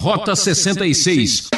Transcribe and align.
Rota 0.00 0.36
66. 0.36 1.48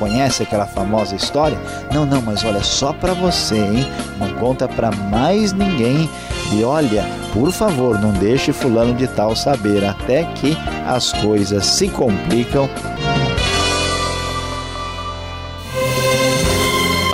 Conhece 0.00 0.42
aquela 0.42 0.66
famosa 0.66 1.14
história? 1.14 1.56
Não, 1.92 2.04
não, 2.04 2.20
mas 2.20 2.44
olha 2.44 2.60
só 2.64 2.92
para 2.92 3.14
você, 3.14 3.54
hein? 3.56 3.86
Não 4.18 4.34
conta 4.34 4.66
para 4.66 4.90
mais 4.90 5.52
ninguém. 5.52 6.10
E 6.52 6.64
olha, 6.64 7.04
por 7.32 7.52
favor, 7.52 8.00
não 8.00 8.12
deixe 8.12 8.52
fulano 8.52 8.94
de 8.94 9.06
tal 9.06 9.36
saber 9.36 9.84
até 9.84 10.24
que 10.24 10.56
as 10.84 11.12
coisas 11.12 11.64
se 11.64 11.88
complicam. 11.88 12.68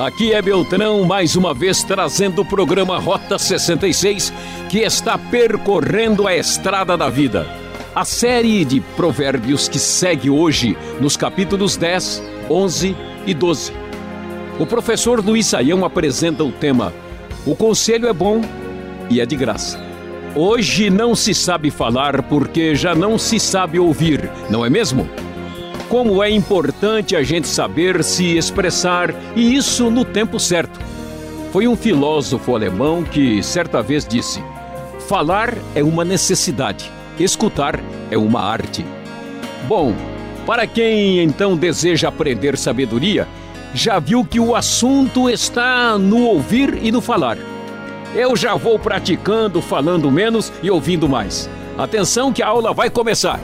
Aqui 0.01 0.33
é 0.33 0.41
Beltrão, 0.41 1.05
mais 1.05 1.37
uma 1.37 1.53
vez 1.53 1.85
trazendo 1.85 2.41
o 2.41 2.45
programa 2.47 2.99
Rota 2.99 3.39
66, 3.39 4.33
que 4.71 4.79
está 4.79 5.19
percorrendo 5.19 6.27
a 6.27 6.35
estrada 6.35 6.97
da 6.97 7.11
vida. 7.11 7.60
A 7.93 8.05
série 8.05 8.65
de 8.65 8.81
provérbios 8.81 9.69
que 9.69 9.79
segue 9.79 10.31
hoje 10.31 10.79
nos 11.01 11.17
capítulos 11.17 11.77
10, 11.77 12.23
11 12.49 12.97
e 13.27 13.35
12. 13.35 13.73
O 14.61 14.65
professor 14.67 15.19
Luiz 15.25 15.47
Saião 15.47 15.85
apresenta 15.85 16.45
o 16.45 16.53
tema 16.53 16.93
O 17.45 17.57
conselho 17.57 18.07
é 18.07 18.13
bom 18.13 18.43
e 19.11 19.21
é 19.21 19.27
de 19.27 19.35
graça. 19.35 19.81
Hoje 20.37 20.89
não 20.89 21.17
se 21.17 21.35
sabe 21.35 21.69
falar 21.69 22.23
porque 22.23 22.77
já 22.77 22.95
não 22.95 23.19
se 23.19 23.41
sabe 23.41 23.81
ouvir, 23.81 24.31
não 24.49 24.65
é 24.65 24.71
mesmo? 24.71 25.11
Como 25.89 26.23
é 26.23 26.31
importante 26.31 27.17
a 27.17 27.25
gente 27.25 27.49
saber 27.49 28.05
se 28.05 28.37
expressar 28.37 29.13
e 29.35 29.57
isso 29.57 29.91
no 29.91 30.05
tempo 30.05 30.39
certo. 30.39 30.79
Foi 31.53 31.67
um 31.67 31.75
filósofo 31.75 32.55
alemão 32.55 33.03
que 33.03 33.43
certa 33.43 33.83
vez 33.83 34.07
disse: 34.07 34.41
Falar 35.09 35.53
é 35.75 35.83
uma 35.83 36.05
necessidade 36.05 37.00
escutar 37.19 37.81
é 38.11 38.17
uma 38.17 38.41
arte. 38.41 38.85
Bom, 39.67 39.95
para 40.47 40.67
quem 40.67 41.21
então 41.21 41.57
deseja 41.57 42.09
aprender 42.09 42.57
sabedoria, 42.57 43.29
já 43.75 43.99
viu 43.99 44.25
que 44.25 44.41
o 44.41 44.55
assunto 44.55 45.29
está 45.29 45.97
no 45.99 46.25
ouvir 46.25 46.79
e 46.83 46.91
no 46.91 47.01
falar. 47.01 47.39
Eu 48.15 48.35
já 48.37 48.57
vou 48.57 48.79
praticando, 48.79 49.63
falando 49.63 50.11
menos 50.11 50.53
e 50.63 50.71
ouvindo 50.71 51.09
mais. 51.09 51.49
Atenção 51.79 52.33
que 52.33 52.43
a 52.43 52.49
aula 52.49 52.75
vai 52.75 52.91
começar. 52.91 53.41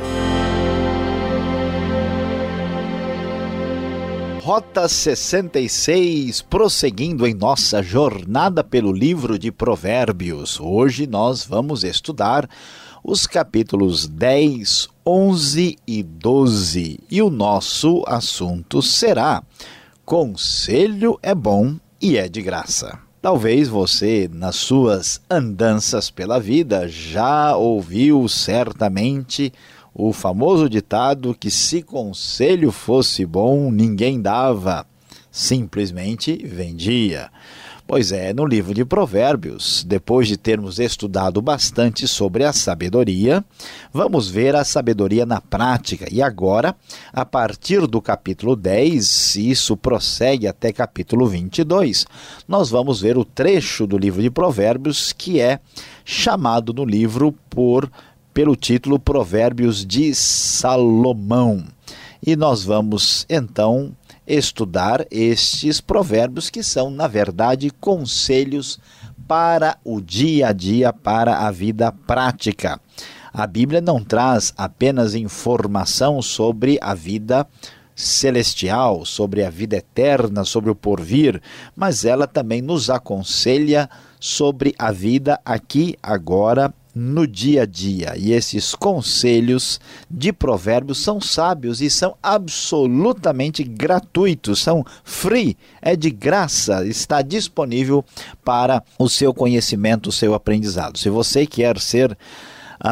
Rota 4.47 4.87
66, 4.89 6.41
prosseguindo 6.43 7.27
em 7.27 7.35
nossa 7.35 7.83
jornada 7.83 8.63
pelo 8.63 8.93
livro 8.93 9.39
de 9.39 9.51
Provérbios. 9.51 10.61
Hoje 10.61 11.05
nós 11.05 11.45
vamos 11.45 11.83
estudar 11.83 12.49
os 13.09 13.25
capítulos 13.25 14.09
10, 14.09 14.89
11 15.07 15.79
e 15.87 16.03
12. 16.03 16.99
E 17.09 17.23
o 17.23 17.31
nosso 17.31 18.03
assunto 18.05 18.83
será: 18.83 19.45
Conselho 20.05 21.17
é 21.23 21.33
bom 21.33 21.77
e 22.03 22.17
é 22.17 22.29
de 22.29 22.43
graça. 22.43 22.99
Talvez 23.23 23.69
você, 23.69 24.29
nas 24.33 24.57
suas 24.57 25.21
andanças 25.31 26.11
pela 26.11 26.41
vida, 26.41 26.89
já 26.89 27.57
ouviu 27.57 28.29
certamente 28.29 29.53
o 29.95 30.13
famoso 30.13 30.69
ditado 30.69 31.35
que 31.39 31.51
se 31.51 31.83
conselho 31.83 32.73
fosse 32.73 33.25
bom, 33.25 33.71
ninguém 33.71 34.21
dava, 34.21 34.85
simplesmente 35.31 36.37
vendia. 36.45 37.31
Pois 37.89 38.11
é, 38.11 38.35
no 38.35 38.45
livro 38.45 38.75
de 38.75 38.85
Provérbios, 38.85 39.85
depois 39.87 40.27
de 40.27 40.37
termos 40.37 40.81
estudado 40.81 41.41
bastante 41.41 42.09
sobre 42.09 42.43
a 42.43 42.53
sabedoria, 42.53 43.45
vamos 43.93 44.29
ver 44.29 44.57
a 44.57 44.65
sabedoria 44.65 45.25
na 45.25 45.41
prática. 45.41 46.09
E 46.11 46.21
agora, 46.21 46.75
a 47.13 47.25
partir 47.25 47.87
do 47.87 48.03
capítulo 48.03 48.57
10, 48.57 49.37
isso 49.37 49.77
prossegue 49.77 50.49
até 50.49 50.73
capítulo 50.73 51.29
22, 51.29 52.07
nós 52.49 52.71
vamos 52.71 53.01
ver 53.01 53.17
o 53.17 53.25
trecho 53.25 53.87
do 53.87 53.97
livro 53.97 54.21
de 54.21 54.31
Provérbios 54.31 55.13
que 55.13 55.41
é 55.41 55.61
chamado 56.05 56.75
no 56.75 56.85
livro 56.85 57.33
por 57.49 57.89
pelo 58.35 58.57
título 58.57 58.99
Provérbios 58.99 59.87
de 59.87 60.13
Salomão. 60.13 61.65
E 62.21 62.35
nós 62.35 62.65
vamos 62.65 63.25
então 63.31 63.93
estudar 64.27 65.07
estes 65.11 65.81
provérbios 65.81 66.51
que 66.51 66.63
são, 66.63 66.91
na 66.91 67.07
verdade, 67.07 67.71
conselhos 67.71 68.79
para 69.27 69.77
o 69.85 70.01
dia 70.01 70.49
a 70.49 70.53
dia, 70.53 70.93
para 70.93 71.47
a 71.47 71.51
vida 71.51 71.93
prática. 71.93 72.81
A 73.33 73.47
Bíblia 73.47 73.81
não 73.81 74.03
traz 74.03 74.53
apenas 74.57 75.15
informação 75.15 76.23
sobre 76.23 76.79
a 76.81 76.95
vida 76.95 77.47
celestial, 77.95 79.05
sobre 79.05 79.43
a 79.45 79.51
vida 79.51 79.77
eterna, 79.77 80.45
sobre 80.45 80.71
o 80.71 80.75
porvir, 80.75 81.41
mas 81.75 82.05
ela 82.05 82.27
também 82.27 82.61
nos 82.61 82.91
aconselha 82.91 83.89
sobre 84.21 84.75
a 84.79 84.93
vida 84.93 85.41
aqui, 85.45 85.97
agora 86.03 86.73
no 86.99 87.27
dia 87.27 87.65
a 87.65 87.67
dia. 87.67 88.15
E 88.17 88.33
esses 88.33 88.75
conselhos 88.75 89.79
de 90.11 90.33
provérbios 90.33 90.97
são 91.03 91.21
sábios 91.21 91.83
e 91.83 91.91
são 91.91 92.17
absolutamente 92.23 93.63
gratuitos, 93.63 94.61
são 94.61 94.83
free, 95.05 95.59
é 95.83 95.95
de 95.95 96.09
graça, 96.09 96.87
está 96.87 97.21
disponível 97.21 98.03
para 98.43 98.83
o 98.99 99.11
seu 99.11 99.35
conhecimento, 99.35 100.09
o 100.09 100.13
seu 100.13 100.33
aprendizado. 100.33 100.97
Se 100.97 101.11
você 101.11 101.45
quer 101.45 101.79
ser 101.79 102.17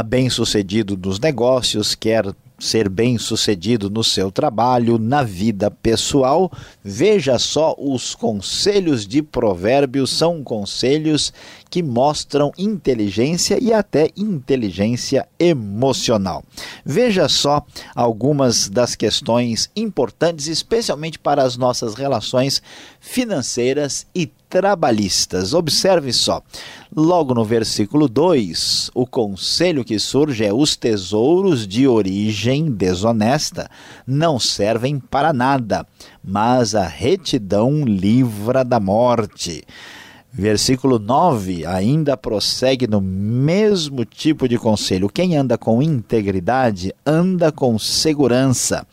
bem-sucedido 0.05 0.99
nos 0.99 1.19
negócios, 1.19 1.95
quer 1.95 2.27
ser 2.59 2.89
bem-sucedido 2.89 3.91
no 3.91 4.05
seu 4.05 4.31
trabalho, 4.31 4.99
na 4.99 5.23
vida 5.23 5.71
pessoal, 5.71 6.51
veja 6.83 7.39
só 7.39 7.75
os 7.79 8.15
conselhos 8.15 9.07
de 9.07 9.23
Provérbios 9.23 10.11
são 10.11 10.43
conselhos 10.43 11.33
que 11.69 11.83
mostram 11.83 12.53
inteligência 12.57 13.59
e 13.61 13.73
até 13.73 14.09
inteligência 14.17 15.29
emocional. 15.39 16.45
Veja 16.85 17.29
só 17.29 17.65
algumas 17.95 18.69
das 18.69 18.95
questões 18.95 19.69
importantes, 19.75 20.47
especialmente 20.47 21.19
para 21.19 21.43
as 21.43 21.57
nossas 21.57 21.95
relações 21.95 22.63
financeiras 23.01 24.07
e 24.15 24.31
trabalhistas. 24.55 25.53
Observe 25.53 26.13
só, 26.13 26.41
logo 26.95 27.35
no 27.35 27.45
versículo 27.45 28.09
2, 28.09 28.93
o 28.95 29.05
conselho 29.05 29.85
que 29.85 29.99
surge 29.99 30.45
é: 30.45 30.53
os 30.53 30.77
tesouros 30.77 31.67
de 31.67 31.89
origem 31.89 32.71
desonesta 32.71 33.69
não 34.07 34.39
servem 34.39 35.01
para 35.01 35.33
nada, 35.33 35.85
mas 36.23 36.77
a 36.77 36.87
retidão 36.87 37.85
livra 37.85 38.65
da 38.65 38.79
morte. 38.79 39.65
Versículo 40.37 40.99
9 40.99 41.65
ainda 41.65 42.17
prossegue 42.17 42.89
no 42.89 43.01
mesmo 43.01 44.05
tipo 44.05 44.49
de 44.49 44.59
conselho. 44.59 45.09
Quem 45.09 45.37
anda 45.37 45.57
com 45.57 45.81
integridade 45.81 46.93
anda 47.07 47.53
com 47.53 47.79
segurança, 47.79 48.85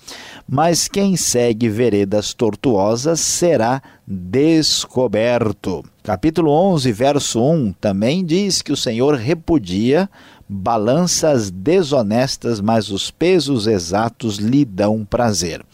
mas 0.47 0.87
quem 0.87 1.17
segue 1.17 1.67
veredas 1.67 2.35
tortuosas 2.35 3.19
será 3.21 3.81
descoberto. 4.05 5.83
Capítulo 6.03 6.51
11, 6.51 6.91
verso 6.91 7.43
1 7.43 7.73
também 7.73 8.23
diz 8.23 8.61
que 8.61 8.71
o 8.71 8.77
Senhor 8.77 9.15
repudia 9.15 10.07
balanças 10.47 11.49
desonestas, 11.49 12.61
mas 12.61 12.91
os 12.91 13.09
pesos 13.09 13.65
exatos 13.65 14.37
lhe 14.37 14.63
dão 14.63 15.03
prazer. 15.03 15.65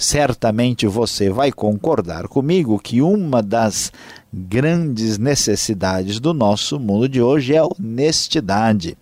Certamente 0.00 0.86
você 0.86 1.28
vai 1.28 1.52
concordar 1.52 2.26
comigo 2.26 2.78
que 2.78 3.02
uma 3.02 3.42
das 3.42 3.92
grandes 4.32 5.18
necessidades 5.18 6.18
do 6.18 6.32
nosso 6.32 6.80
mundo 6.80 7.06
de 7.06 7.20
hoje 7.20 7.54
é 7.54 7.58
a 7.58 7.66
honestidade 7.66 8.96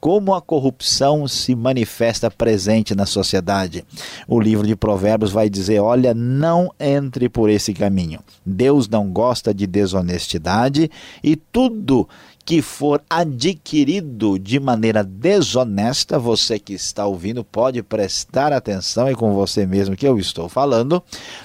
como 0.00 0.34
a 0.34 0.40
corrupção 0.40 1.28
se 1.28 1.54
manifesta 1.54 2.28
presente 2.30 2.96
na 2.96 3.06
sociedade. 3.06 3.84
O 4.26 4.40
livro 4.40 4.66
de 4.66 4.74
Provérbios 4.74 5.30
vai 5.30 5.48
dizer: 5.48 5.78
olha, 5.78 6.14
não 6.14 6.72
entre 6.80 7.28
por 7.28 7.48
esse 7.50 7.72
caminho. 7.72 8.18
Deus 8.44 8.88
não 8.88 9.08
gosta 9.08 9.54
de 9.54 9.66
desonestidade 9.68 10.90
e 11.22 11.36
tudo 11.36 12.08
que 12.50 12.60
for 12.60 13.00
adquirido 13.08 14.36
de 14.36 14.58
maneira 14.58 15.04
desonesta, 15.04 16.18
você 16.18 16.58
que 16.58 16.72
está 16.72 17.06
ouvindo 17.06 17.44
pode 17.44 17.80
prestar 17.80 18.52
atenção, 18.52 19.06
é 19.06 19.14
com 19.14 19.32
você 19.32 19.64
mesmo 19.64 19.94
que 19.94 20.04
eu 20.04 20.18
estou 20.18 20.48
falando. 20.48 21.00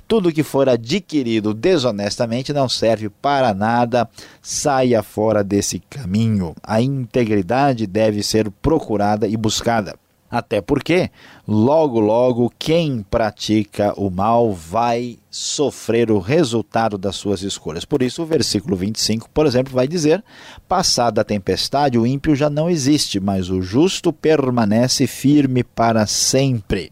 Tudo 0.07 0.31
que 0.31 0.41
for 0.41 0.67
adquirido 0.67 1.53
desonestamente 1.53 2.51
não 2.51 2.67
serve 2.67 3.07
para 3.07 3.53
nada, 3.53 4.09
saia 4.41 5.03
fora 5.03 5.43
desse 5.43 5.77
caminho. 5.77 6.55
A 6.63 6.81
integridade 6.81 7.85
deve 7.85 8.23
ser 8.23 8.49
procurada 8.49 9.27
e 9.27 9.37
buscada. 9.37 9.93
Até 10.35 10.59
porque, 10.59 11.09
logo, 11.47 11.97
logo, 11.97 12.51
quem 12.59 13.01
pratica 13.09 13.93
o 13.95 14.09
mal 14.09 14.51
vai 14.51 15.17
sofrer 15.31 16.11
o 16.11 16.19
resultado 16.19 16.97
das 16.97 17.15
suas 17.15 17.41
escolhas. 17.41 17.85
Por 17.85 18.03
isso, 18.03 18.21
o 18.21 18.25
versículo 18.25 18.75
25, 18.75 19.29
por 19.29 19.45
exemplo, 19.45 19.73
vai 19.73 19.87
dizer: 19.87 20.21
Passada 20.67 21.21
a 21.21 21.23
tempestade, 21.23 21.97
o 21.97 22.05
ímpio 22.05 22.35
já 22.35 22.49
não 22.49 22.69
existe, 22.69 23.17
mas 23.17 23.49
o 23.49 23.61
justo 23.61 24.11
permanece 24.11 25.07
firme 25.07 25.63
para 25.63 26.05
sempre. 26.05 26.91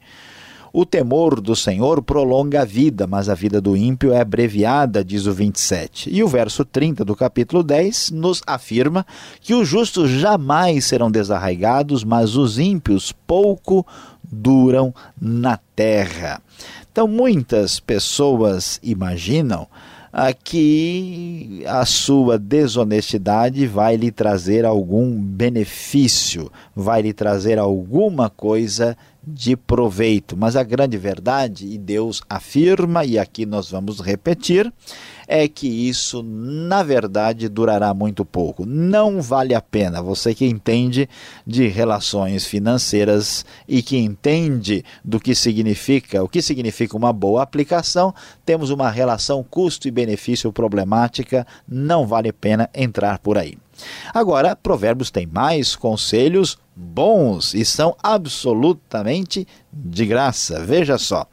O 0.75 0.87
temor 0.87 1.39
do 1.39 1.55
Senhor 1.55 2.01
prolonga 2.01 2.63
a 2.63 2.65
vida, 2.65 3.05
mas 3.05 3.29
a 3.29 3.35
vida 3.35 3.61
do 3.61 3.77
ímpio 3.77 4.11
é 4.11 4.19
abreviada, 4.19 5.05
diz 5.05 5.27
o 5.27 5.31
27. 5.31 6.09
E 6.11 6.23
o 6.23 6.27
verso 6.27 6.65
30 6.65 7.05
do 7.05 7.15
capítulo 7.15 7.61
10 7.61 8.09
nos 8.09 8.41
afirma 8.47 9.05
que 9.39 9.53
os 9.53 9.67
justos 9.67 10.09
jamais 10.09 10.85
serão 10.85 11.11
desarraigados, 11.11 12.03
mas 12.03 12.35
os 12.35 12.57
ímpios 12.57 13.11
pouco 13.27 13.85
duram 14.23 14.91
na 15.21 15.59
terra. 15.75 16.41
Então, 16.91 17.07
muitas 17.07 17.79
pessoas 17.79 18.79
imaginam 18.81 19.67
ah, 20.11 20.33
que 20.33 21.63
a 21.67 21.85
sua 21.85 22.39
desonestidade 22.39 23.67
vai 23.67 23.95
lhe 23.95 24.11
trazer 24.11 24.65
algum 24.65 25.11
benefício, 25.21 26.51
vai 26.75 27.03
lhe 27.03 27.13
trazer 27.13 27.59
alguma 27.59 28.27
coisa 28.27 28.97
de 29.25 29.55
proveito. 29.55 30.35
Mas 30.35 30.55
a 30.55 30.63
grande 30.63 30.97
verdade, 30.97 31.67
e 31.67 31.77
Deus 31.77 32.21
afirma, 32.29 33.05
e 33.05 33.17
aqui 33.17 33.45
nós 33.45 33.69
vamos 33.69 33.99
repetir, 33.99 34.71
é 35.27 35.47
que 35.47 35.67
isso, 35.67 36.21
na 36.21 36.83
verdade, 36.83 37.47
durará 37.47 37.93
muito 37.93 38.25
pouco. 38.25 38.65
Não 38.65 39.21
vale 39.21 39.55
a 39.55 39.61
pena. 39.61 40.01
Você 40.01 40.35
que 40.35 40.45
entende 40.45 41.07
de 41.47 41.67
relações 41.67 42.45
financeiras 42.45 43.45
e 43.67 43.81
que 43.81 43.97
entende 43.97 44.83
do 45.03 45.19
que 45.19 45.33
significa, 45.33 46.23
o 46.23 46.29
que 46.29 46.41
significa 46.41 46.97
uma 46.97 47.13
boa 47.13 47.41
aplicação, 47.41 48.13
temos 48.45 48.69
uma 48.69 48.89
relação 48.89 49.43
custo 49.43 49.87
e 49.87 49.91
benefício 49.91 50.51
problemática, 50.51 51.47
não 51.67 52.05
vale 52.05 52.29
a 52.29 52.33
pena 52.33 52.69
entrar 52.73 53.19
por 53.19 53.37
aí. 53.37 53.57
Agora, 54.13 54.55
Provérbios 54.55 55.09
tem 55.09 55.25
mais 55.25 55.75
conselhos 55.75 56.57
bons 56.75 57.53
e 57.53 57.63
são 57.63 57.95
absolutamente 58.01 59.47
de 59.71 60.05
graça. 60.05 60.63
Veja 60.65 60.97
só. 60.97 61.27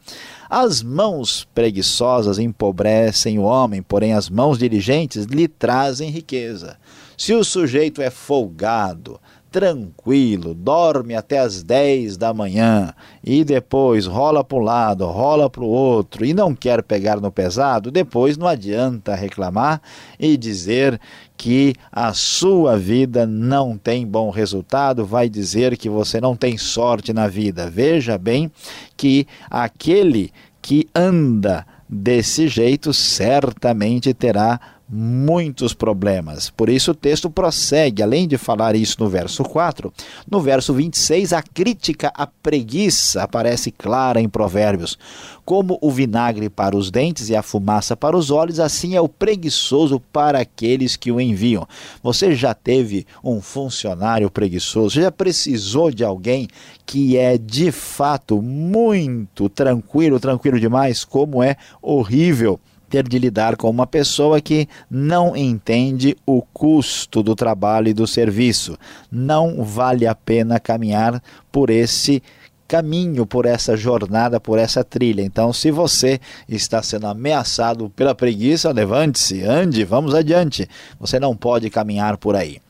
As 0.49 0.83
mãos 0.83 1.47
preguiçosas 1.55 2.37
empobrecem 2.37 3.39
o 3.39 3.43
homem, 3.43 3.81
porém 3.81 4.13
as 4.13 4.29
mãos 4.29 4.59
diligentes 4.59 5.25
lhe 5.25 5.47
trazem 5.47 6.09
riqueza. 6.09 6.77
Se 7.17 7.33
o 7.33 7.43
sujeito 7.43 8.01
é 8.01 8.09
folgado, 8.09 9.19
tranquilo, 9.51 10.53
dorme 10.53 11.13
até 11.13 11.39
as 11.39 11.61
10 11.61 12.15
da 12.15 12.33
manhã 12.33 12.93
e 13.21 13.43
depois 13.43 14.05
rola 14.05 14.45
para 14.45 14.57
um 14.57 14.61
lado, 14.61 15.05
rola 15.05 15.49
para 15.49 15.63
o 15.63 15.67
outro 15.67 16.25
e 16.25 16.33
não 16.33 16.55
quer 16.55 16.81
pegar 16.81 17.19
no 17.19 17.29
pesado, 17.29 17.91
depois 17.91 18.37
não 18.37 18.47
adianta 18.47 19.13
reclamar 19.13 19.81
e 20.17 20.37
dizer 20.37 20.99
que 21.35 21.73
a 21.91 22.13
sua 22.13 22.77
vida 22.77 23.27
não 23.27 23.77
tem 23.77 24.07
bom 24.07 24.29
resultado, 24.29 25.05
vai 25.05 25.27
dizer 25.27 25.75
que 25.75 25.89
você 25.89 26.21
não 26.21 26.35
tem 26.35 26.57
sorte 26.57 27.11
na 27.11 27.27
vida. 27.27 27.69
Veja 27.69 28.17
bem 28.17 28.49
que 28.95 29.27
aquele 29.49 30.31
que 30.61 30.87
anda 30.95 31.65
desse 31.89 32.47
jeito 32.47 32.93
certamente 32.93 34.13
terá 34.13 34.61
muitos 34.91 35.73
problemas. 35.73 36.49
Por 36.49 36.67
isso 36.67 36.91
o 36.91 36.95
texto 36.95 37.29
prossegue, 37.29 38.03
além 38.03 38.27
de 38.27 38.37
falar 38.37 38.75
isso 38.75 38.97
no 38.99 39.07
verso 39.07 39.43
4, 39.43 39.93
no 40.29 40.41
verso 40.41 40.73
26, 40.73 41.31
a 41.31 41.41
crítica 41.41 42.11
à 42.13 42.27
preguiça 42.27 43.23
aparece 43.23 43.71
clara 43.71 44.19
em 44.19 44.27
Provérbios. 44.27 44.97
Como 45.45 45.77
o 45.81 45.89
vinagre 45.89 46.49
para 46.49 46.75
os 46.75 46.91
dentes 46.91 47.29
e 47.29 47.35
a 47.35 47.41
fumaça 47.41 47.95
para 47.95 48.17
os 48.17 48.29
olhos, 48.29 48.59
assim 48.59 48.95
é 48.95 49.01
o 49.01 49.07
preguiçoso 49.07 49.99
para 50.11 50.39
aqueles 50.39 50.97
que 50.97 51.11
o 51.11 51.21
enviam. 51.21 51.65
Você 52.03 52.35
já 52.35 52.53
teve 52.53 53.07
um 53.23 53.41
funcionário 53.41 54.29
preguiçoso? 54.29 55.01
Já 55.01 55.11
precisou 55.11 55.89
de 55.89 56.03
alguém 56.03 56.47
que 56.85 57.17
é 57.17 57.37
de 57.37 57.71
fato 57.71 58.41
muito 58.41 59.47
tranquilo, 59.47 60.19
tranquilo 60.19 60.59
demais? 60.59 61.05
Como 61.05 61.41
é 61.41 61.55
horrível 61.81 62.59
ter 62.91 63.07
de 63.07 63.17
lidar 63.17 63.55
com 63.55 63.69
uma 63.69 63.87
pessoa 63.87 64.41
que 64.41 64.67
não 64.89 65.35
entende 65.35 66.17
o 66.25 66.41
custo 66.41 67.23
do 67.23 67.33
trabalho 67.33 67.87
e 67.87 67.93
do 67.93 68.05
serviço. 68.05 68.77
Não 69.09 69.63
vale 69.63 70.05
a 70.05 70.13
pena 70.13 70.59
caminhar 70.59 71.23
por 71.49 71.69
esse 71.69 72.21
caminho, 72.67 73.25
por 73.25 73.45
essa 73.45 73.77
jornada, 73.77 74.41
por 74.41 74.59
essa 74.59 74.83
trilha. 74.83 75.21
Então, 75.21 75.53
se 75.53 75.71
você 75.71 76.19
está 76.49 76.83
sendo 76.83 77.07
ameaçado 77.07 77.89
pela 77.95 78.13
preguiça, 78.13 78.71
levante-se, 78.71 79.41
ande, 79.41 79.85
vamos 79.85 80.13
adiante. 80.13 80.67
Você 80.99 81.17
não 81.17 81.35
pode 81.35 81.69
caminhar 81.69 82.17
por 82.17 82.35
aí. 82.35 82.61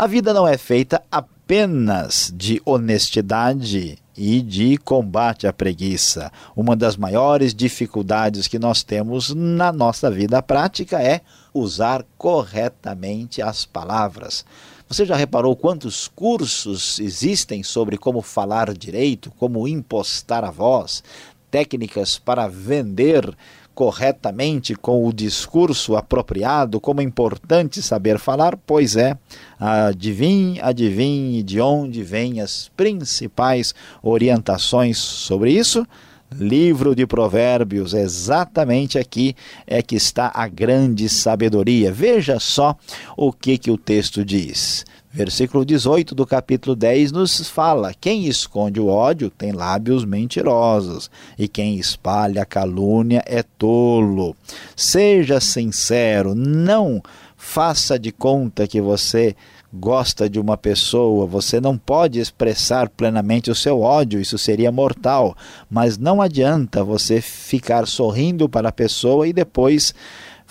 A 0.00 0.06
vida 0.06 0.32
não 0.32 0.46
é 0.46 0.56
feita 0.56 1.02
apenas 1.10 2.32
de 2.32 2.62
honestidade 2.64 3.98
e 4.16 4.40
de 4.40 4.78
combate 4.78 5.44
à 5.44 5.52
preguiça. 5.52 6.30
Uma 6.54 6.76
das 6.76 6.96
maiores 6.96 7.52
dificuldades 7.52 8.46
que 8.46 8.60
nós 8.60 8.84
temos 8.84 9.34
na 9.34 9.72
nossa 9.72 10.08
vida 10.08 10.40
prática 10.40 11.02
é 11.02 11.20
usar 11.52 12.06
corretamente 12.16 13.42
as 13.42 13.64
palavras. 13.64 14.44
Você 14.88 15.04
já 15.04 15.16
reparou 15.16 15.56
quantos 15.56 16.06
cursos 16.06 17.00
existem 17.00 17.64
sobre 17.64 17.98
como 17.98 18.22
falar 18.22 18.72
direito, 18.74 19.32
como 19.32 19.66
impostar 19.66 20.44
a 20.44 20.50
voz, 20.52 21.02
técnicas 21.50 22.16
para 22.20 22.46
vender 22.46 23.36
corretamente 23.78 24.74
com 24.74 25.06
o 25.06 25.12
discurso 25.12 25.94
apropriado, 25.94 26.80
como 26.80 27.00
é 27.00 27.04
importante 27.04 27.80
saber 27.80 28.18
falar, 28.18 28.56
pois 28.66 28.96
é, 28.96 29.16
adivinhe, 29.56 30.60
adivinhe 30.60 31.44
de 31.44 31.60
onde 31.60 32.02
vêm 32.02 32.40
as 32.40 32.68
principais 32.76 33.72
orientações 34.02 34.98
sobre 34.98 35.52
isso? 35.52 35.86
Livro 36.34 36.92
de 36.92 37.06
Provérbios, 37.06 37.94
exatamente 37.94 38.98
aqui 38.98 39.36
é 39.64 39.80
que 39.80 39.94
está 39.94 40.32
a 40.34 40.48
grande 40.48 41.08
sabedoria. 41.08 41.92
Veja 41.92 42.40
só 42.40 42.76
o 43.16 43.32
que, 43.32 43.56
que 43.56 43.70
o 43.70 43.78
texto 43.78 44.24
diz. 44.24 44.84
Versículo 45.18 45.64
18 45.64 46.14
do 46.14 46.24
capítulo 46.24 46.76
10 46.76 47.10
nos 47.10 47.48
fala: 47.48 47.92
Quem 47.92 48.26
esconde 48.26 48.78
o 48.78 48.86
ódio 48.86 49.28
tem 49.28 49.50
lábios 49.50 50.04
mentirosos, 50.04 51.10
e 51.36 51.48
quem 51.48 51.74
espalha 51.74 52.42
a 52.42 52.46
calúnia 52.46 53.24
é 53.26 53.42
tolo. 53.42 54.36
Seja 54.76 55.40
sincero, 55.40 56.36
não 56.36 57.02
faça 57.36 57.98
de 57.98 58.12
conta 58.12 58.68
que 58.68 58.80
você 58.80 59.34
gosta 59.74 60.30
de 60.30 60.38
uma 60.38 60.56
pessoa, 60.56 61.26
você 61.26 61.60
não 61.60 61.76
pode 61.76 62.20
expressar 62.20 62.88
plenamente 62.88 63.50
o 63.50 63.56
seu 63.56 63.80
ódio, 63.80 64.20
isso 64.20 64.38
seria 64.38 64.70
mortal, 64.70 65.36
mas 65.68 65.98
não 65.98 66.22
adianta 66.22 66.84
você 66.84 67.20
ficar 67.20 67.88
sorrindo 67.88 68.48
para 68.48 68.68
a 68.68 68.72
pessoa 68.72 69.26
e 69.26 69.32
depois 69.32 69.92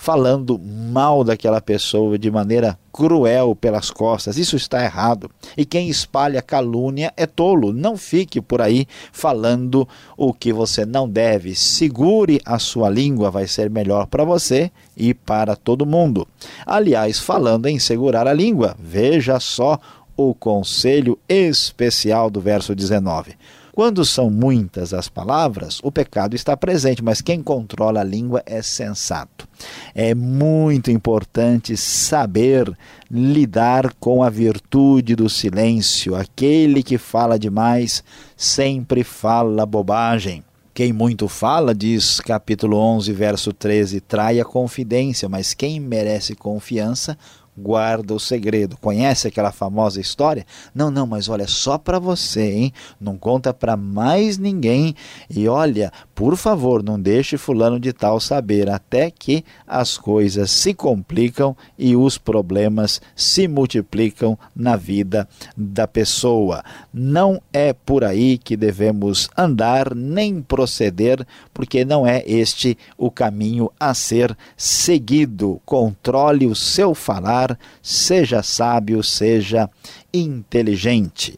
falando 0.00 0.56
mal 0.60 1.24
daquela 1.24 1.60
pessoa 1.60 2.16
de 2.16 2.30
maneira 2.30 2.78
cruel 2.92 3.56
pelas 3.56 3.90
costas. 3.90 4.38
Isso 4.38 4.54
está 4.54 4.82
errado. 4.82 5.28
E 5.56 5.64
quem 5.64 5.88
espalha 5.88 6.40
calúnia 6.40 7.12
é 7.16 7.26
tolo. 7.26 7.72
Não 7.72 7.96
fique 7.96 8.40
por 8.40 8.62
aí 8.62 8.86
falando 9.12 9.86
o 10.16 10.32
que 10.32 10.52
você 10.52 10.86
não 10.86 11.08
deve. 11.08 11.52
Segure 11.56 12.40
a 12.44 12.60
sua 12.60 12.88
língua, 12.88 13.28
vai 13.28 13.48
ser 13.48 13.68
melhor 13.68 14.06
para 14.06 14.22
você 14.22 14.70
e 14.96 15.12
para 15.12 15.56
todo 15.56 15.84
mundo. 15.84 16.28
Aliás, 16.64 17.18
falando 17.18 17.66
em 17.66 17.80
segurar 17.80 18.28
a 18.28 18.32
língua, 18.32 18.76
veja 18.78 19.40
só 19.40 19.80
o 20.16 20.32
conselho 20.32 21.18
especial 21.28 22.30
do 22.30 22.40
verso 22.40 22.72
19. 22.72 23.36
Quando 23.78 24.04
são 24.04 24.28
muitas 24.28 24.92
as 24.92 25.08
palavras, 25.08 25.78
o 25.84 25.92
pecado 25.92 26.34
está 26.34 26.56
presente, 26.56 27.00
mas 27.00 27.20
quem 27.20 27.40
controla 27.40 28.00
a 28.00 28.04
língua 28.04 28.42
é 28.44 28.60
sensato. 28.60 29.46
É 29.94 30.16
muito 30.16 30.90
importante 30.90 31.76
saber 31.76 32.76
lidar 33.08 33.94
com 34.00 34.24
a 34.24 34.28
virtude 34.28 35.14
do 35.14 35.28
silêncio. 35.28 36.16
Aquele 36.16 36.82
que 36.82 36.98
fala 36.98 37.38
demais 37.38 38.02
sempre 38.36 39.04
fala 39.04 39.64
bobagem. 39.64 40.42
Quem 40.74 40.92
muito 40.92 41.28
fala, 41.28 41.72
diz 41.72 42.18
capítulo 42.18 42.76
11, 42.78 43.12
verso 43.12 43.52
13, 43.52 44.00
trai 44.00 44.40
a 44.40 44.44
confidência, 44.44 45.28
mas 45.28 45.54
quem 45.54 45.78
merece 45.78 46.34
confiança 46.34 47.16
guarda 47.58 48.14
o 48.14 48.20
segredo. 48.20 48.76
Conhece 48.76 49.28
aquela 49.28 49.52
famosa 49.52 50.00
história? 50.00 50.46
Não, 50.74 50.90
não, 50.90 51.06
mas 51.06 51.28
olha, 51.28 51.46
só 51.46 51.76
para 51.76 51.98
você, 51.98 52.52
hein? 52.52 52.72
Não 53.00 53.16
conta 53.16 53.52
para 53.52 53.76
mais 53.76 54.38
ninguém. 54.38 54.94
E 55.28 55.48
olha, 55.48 55.92
por 56.14 56.36
favor, 56.36 56.82
não 56.82 57.00
deixe 57.00 57.36
fulano 57.36 57.78
de 57.78 57.92
tal 57.92 58.18
saber, 58.18 58.68
até 58.68 59.10
que 59.10 59.44
as 59.66 59.96
coisas 59.96 60.50
se 60.50 60.74
complicam 60.74 61.56
e 61.78 61.94
os 61.94 62.18
problemas 62.18 63.00
se 63.14 63.46
multiplicam 63.46 64.38
na 64.54 64.76
vida 64.76 65.28
da 65.56 65.86
pessoa. 65.86 66.64
Não 66.92 67.40
é 67.52 67.72
por 67.72 68.04
aí 68.04 68.36
que 68.38 68.56
devemos 68.56 69.28
andar 69.36 69.94
nem 69.94 70.42
proceder, 70.42 71.26
porque 71.54 71.84
não 71.84 72.06
é 72.06 72.22
este 72.26 72.76
o 72.96 73.10
caminho 73.10 73.70
a 73.78 73.94
ser 73.94 74.36
seguido. 74.56 75.60
Controle 75.64 76.46
o 76.46 76.54
seu 76.54 76.94
falar 76.94 77.47
seja 77.80 78.42
sábio, 78.42 79.02
seja 79.02 79.70
inteligente. 80.12 81.36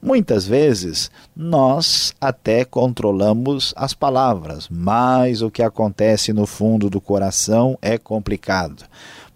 Muitas 0.00 0.46
vezes 0.46 1.10
nós 1.36 2.14
até 2.20 2.64
controlamos 2.64 3.72
as 3.76 3.94
palavras, 3.94 4.68
mas 4.70 5.42
o 5.42 5.50
que 5.50 5.62
acontece 5.62 6.32
no 6.32 6.46
fundo 6.46 6.88
do 6.88 7.00
coração 7.00 7.78
é 7.82 7.98
complicado. 7.98 8.84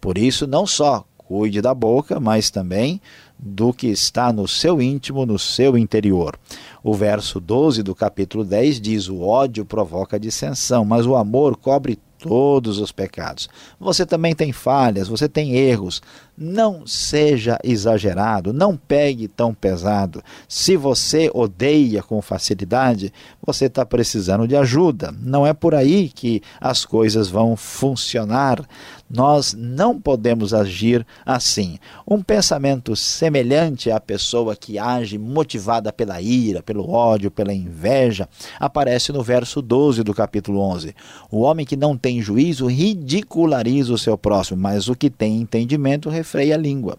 Por 0.01 0.17
isso, 0.17 0.47
não 0.47 0.67
só 0.67 1.05
cuide 1.19 1.61
da 1.61 1.75
boca, 1.75 2.19
mas 2.19 2.51
também 2.51 3.01
do 3.39 3.73
que 3.73 3.89
está 3.89 4.33
no 4.33 4.49
seu 4.49 4.81
íntimo, 4.81 5.27
no 5.27 5.39
seu 5.39 5.77
interior. 5.77 6.39
O 6.83 6.95
verso 6.95 7.41
12 7.41 7.83
do 7.83 7.95
capítulo 7.95 8.45
10 8.45 8.81
diz: 8.81 9.09
O 9.09 9.21
ódio 9.21 9.65
provoca 9.65 10.19
dissensão, 10.19 10.85
mas 10.85 11.07
o 11.07 11.15
amor 11.15 11.57
cobre 11.57 11.99
todos 12.27 12.79
os 12.79 12.93
pecados. 12.93 13.49
Você 13.79 14.05
também 14.05 14.35
tem 14.35 14.53
falhas, 14.53 15.09
você 15.09 15.29
tem 15.29 15.57
erros. 15.57 16.03
Não 16.37 16.87
seja 16.87 17.59
exagerado, 17.65 18.53
não 18.53 18.77
pegue 18.77 19.27
tão 19.27 19.55
pesado. 19.55 20.23
Se 20.47 20.77
você 20.77 21.31
odeia 21.33 22.03
com 22.03 22.21
facilidade, 22.21 23.13
você 23.45 23.67
está 23.67 23.87
precisando 23.87 24.47
de 24.47 24.55
ajuda. 24.55 25.15
Não 25.19 25.47
é 25.47 25.55
por 25.55 25.75
aí 25.75 26.11
que 26.11 26.43
as 26.61 26.85
coisas 26.85 27.29
vão 27.29 27.57
funcionar. 27.57 28.67
Nós 29.09 29.55
não 29.57 30.01
podemos 30.01 30.53
agir 30.53 31.07
assim. 31.25 31.79
Um 32.07 32.21
pensamento 32.21 32.97
semelhante 32.97 33.91
à 33.91 34.01
pessoa 34.01 34.57
que 34.57 34.79
age 34.79 35.17
motivada 35.17 35.93
pela 35.93 36.21
ira, 36.21 36.63
pelo 36.63 36.91
ódio, 36.91 37.31
pela 37.31 37.55
inveja, 37.55 38.29
aparece 38.59 39.13
no 39.13 39.23
verso 39.23 39.63
12 39.63 40.03
do 40.03 40.13
capítulo 40.13 40.61
11. 40.61 40.95
O 41.31 41.41
homem 41.43 41.65
que 41.65 41.77
não 41.77 41.97
tem 41.97 42.21
juízo 42.21 42.67
ridiculariza 42.67 43.93
o 43.93 43.99
seu 43.99 44.19
próximo, 44.19 44.61
mas 44.61 44.89
o 44.89 44.97
que 44.97 45.09
tem 45.09 45.41
entendimento 45.41 46.09
refreia 46.09 46.57
a 46.57 46.59
língua. 46.59 46.99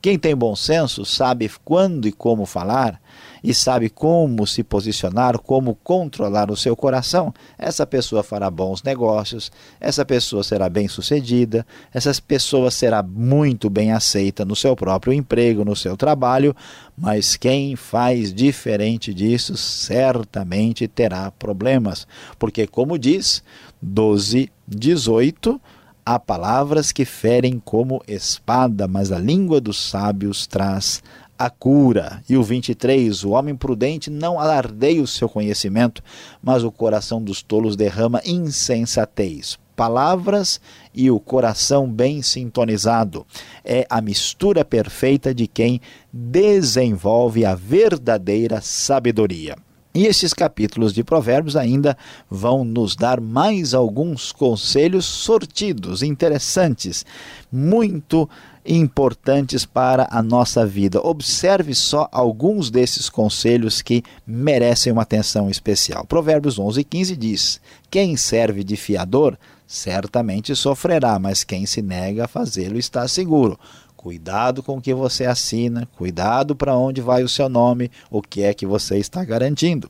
Quem 0.00 0.18
tem 0.18 0.34
bom 0.34 0.56
senso 0.56 1.04
sabe 1.04 1.48
quando 1.64 2.08
e 2.08 2.12
como 2.12 2.44
falar 2.44 3.00
e 3.42 3.52
sabe 3.52 3.88
como 3.88 4.46
se 4.46 4.62
posicionar, 4.62 5.38
como 5.38 5.74
controlar 5.74 6.50
o 6.50 6.56
seu 6.56 6.76
coração. 6.76 7.32
Essa 7.58 7.86
pessoa 7.86 8.22
fará 8.22 8.50
bons 8.50 8.82
negócios, 8.82 9.50
essa 9.80 10.04
pessoa 10.04 10.44
será 10.44 10.68
bem-sucedida, 10.68 11.66
essa 11.92 12.12
pessoa 12.26 12.70
será 12.70 13.02
muito 13.02 13.68
bem 13.68 13.92
aceita 13.92 14.44
no 14.44 14.54
seu 14.54 14.76
próprio 14.76 15.12
emprego, 15.12 15.64
no 15.64 15.74
seu 15.74 15.96
trabalho, 15.96 16.54
mas 16.96 17.36
quem 17.36 17.74
faz 17.74 18.32
diferente 18.32 19.12
disso 19.12 19.56
certamente 19.56 20.86
terá 20.86 21.30
problemas, 21.30 22.06
porque 22.38 22.66
como 22.66 22.98
diz 22.98 23.42
12, 23.80 24.50
18, 24.68 25.60
Há 26.04 26.18
palavras 26.18 26.90
que 26.90 27.04
ferem 27.04 27.62
como 27.64 28.02
espada, 28.08 28.88
mas 28.88 29.12
a 29.12 29.20
língua 29.20 29.60
dos 29.60 29.88
sábios 29.88 30.48
traz 30.48 31.00
a 31.44 31.50
cura. 31.50 32.22
E 32.28 32.36
o 32.36 32.42
23, 32.42 33.24
o 33.24 33.30
homem 33.30 33.56
prudente 33.56 34.08
não 34.08 34.38
alardeia 34.38 35.02
o 35.02 35.08
seu 35.08 35.28
conhecimento, 35.28 36.00
mas 36.40 36.62
o 36.62 36.70
coração 36.70 37.20
dos 37.20 37.42
tolos 37.42 37.74
derrama 37.74 38.22
insensatez. 38.24 39.58
Palavras 39.74 40.60
e 40.94 41.10
o 41.10 41.18
coração 41.18 41.90
bem 41.90 42.22
sintonizado. 42.22 43.26
É 43.64 43.84
a 43.90 44.00
mistura 44.00 44.64
perfeita 44.64 45.34
de 45.34 45.48
quem 45.48 45.80
desenvolve 46.12 47.44
a 47.44 47.56
verdadeira 47.56 48.60
sabedoria. 48.60 49.56
E 49.94 50.06
esses 50.06 50.32
capítulos 50.32 50.94
de 50.94 51.02
Provérbios 51.02 51.56
ainda 51.56 51.98
vão 52.30 52.64
nos 52.64 52.94
dar 52.94 53.20
mais 53.20 53.74
alguns 53.74 54.32
conselhos 54.32 55.04
sortidos, 55.04 56.02
interessantes, 56.02 57.04
muito 57.50 58.28
importantes 58.64 59.64
para 59.64 60.08
a 60.10 60.22
nossa 60.22 60.64
vida. 60.66 61.00
Observe 61.00 61.74
só 61.74 62.08
alguns 62.12 62.70
desses 62.70 63.08
conselhos 63.08 63.82
que 63.82 64.02
merecem 64.26 64.92
uma 64.92 65.02
atenção 65.02 65.50
especial. 65.50 66.04
Provérbios 66.04 66.58
11 66.58 66.80
e 66.80 66.84
15 66.84 67.16
diz: 67.16 67.60
Quem 67.90 68.16
serve 68.16 68.62
de 68.62 68.76
fiador 68.76 69.36
certamente 69.66 70.54
sofrerá, 70.54 71.18
mas 71.18 71.44
quem 71.44 71.64
se 71.66 71.80
nega 71.80 72.24
a 72.24 72.28
fazê-lo 72.28 72.78
está 72.78 73.08
seguro. 73.08 73.58
Cuidado 73.96 74.62
com 74.62 74.78
o 74.78 74.80
que 74.80 74.92
você 74.92 75.24
assina, 75.24 75.88
cuidado 75.96 76.56
para 76.56 76.76
onde 76.76 77.00
vai 77.00 77.22
o 77.22 77.28
seu 77.28 77.48
nome, 77.48 77.90
o 78.10 78.20
que 78.20 78.42
é 78.42 78.52
que 78.52 78.66
você 78.66 78.98
está 78.98 79.24
garantindo. 79.24 79.88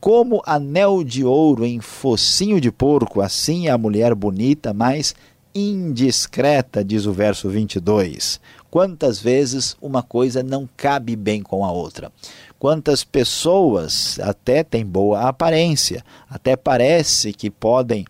Como 0.00 0.42
anel 0.44 1.04
de 1.04 1.24
ouro 1.24 1.64
em 1.64 1.80
focinho 1.80 2.60
de 2.60 2.72
porco, 2.72 3.20
assim 3.20 3.68
é 3.68 3.70
a 3.70 3.78
mulher 3.78 4.14
bonita, 4.14 4.74
mas 4.74 5.14
indiscreta, 5.54 6.84
diz 6.84 7.06
o 7.06 7.12
verso 7.12 7.48
22. 7.48 8.40
Quantas 8.70 9.20
vezes 9.20 9.76
uma 9.80 10.02
coisa 10.02 10.42
não 10.42 10.68
cabe 10.76 11.14
bem 11.14 11.42
com 11.42 11.64
a 11.64 11.70
outra? 11.70 12.10
Quantas 12.58 13.04
pessoas 13.04 14.18
até 14.20 14.64
têm 14.64 14.84
boa 14.84 15.28
aparência, 15.28 16.04
até 16.28 16.56
parece 16.56 17.32
que 17.32 17.50
podem 17.50 18.04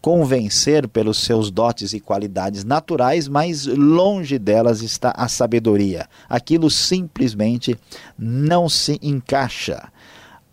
convencer 0.00 0.86
pelos 0.86 1.18
seus 1.18 1.50
dotes 1.50 1.92
e 1.92 1.98
qualidades 1.98 2.62
naturais, 2.62 3.26
mas 3.26 3.66
longe 3.66 4.38
delas 4.38 4.80
está 4.80 5.12
a 5.16 5.26
sabedoria. 5.26 6.06
Aquilo 6.28 6.70
simplesmente 6.70 7.76
não 8.16 8.68
se 8.68 9.00
encaixa. 9.02 9.90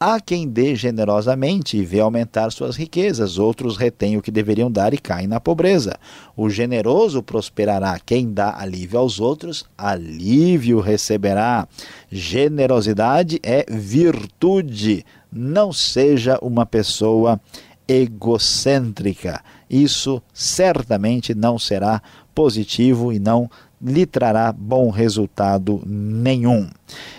Há 0.06 0.20
quem 0.20 0.50
dê 0.50 0.76
generosamente 0.76 1.78
e 1.78 1.86
vê 1.86 2.02
aumentar 2.02 2.52
suas 2.52 2.76
riquezas, 2.76 3.38
outros 3.38 3.78
retêm 3.78 4.18
o 4.18 4.22
que 4.22 4.32
deveriam 4.32 4.70
dar 4.70 4.94
e 4.94 4.98
caem 4.98 5.28
na 5.28 5.40
pobreza. 5.40 5.98
O 6.36 6.50
generoso 6.50 7.24
prosperará, 7.24 7.98
quem 8.06 8.34
dá 8.34 8.54
alívio 8.60 9.00
aos 9.00 9.22
outros, 9.22 9.64
alívio 9.78 10.82
receberá. 10.82 11.66
Generosidade 12.12 13.40
é 13.42 13.66
virtude. 13.70 15.06
Não 15.32 15.72
seja 15.72 16.38
uma 16.42 16.66
pessoa 16.66 17.40
egocêntrica. 17.88 19.42
Isso 19.70 20.22
certamente 20.34 21.34
não 21.34 21.58
será 21.58 22.02
positivo 22.36 23.14
e 23.14 23.20
não 23.20 23.50
lhe 23.84 24.06
trará 24.06 24.52
bom 24.52 24.90
resultado 24.90 25.82
nenhum. 25.86 26.70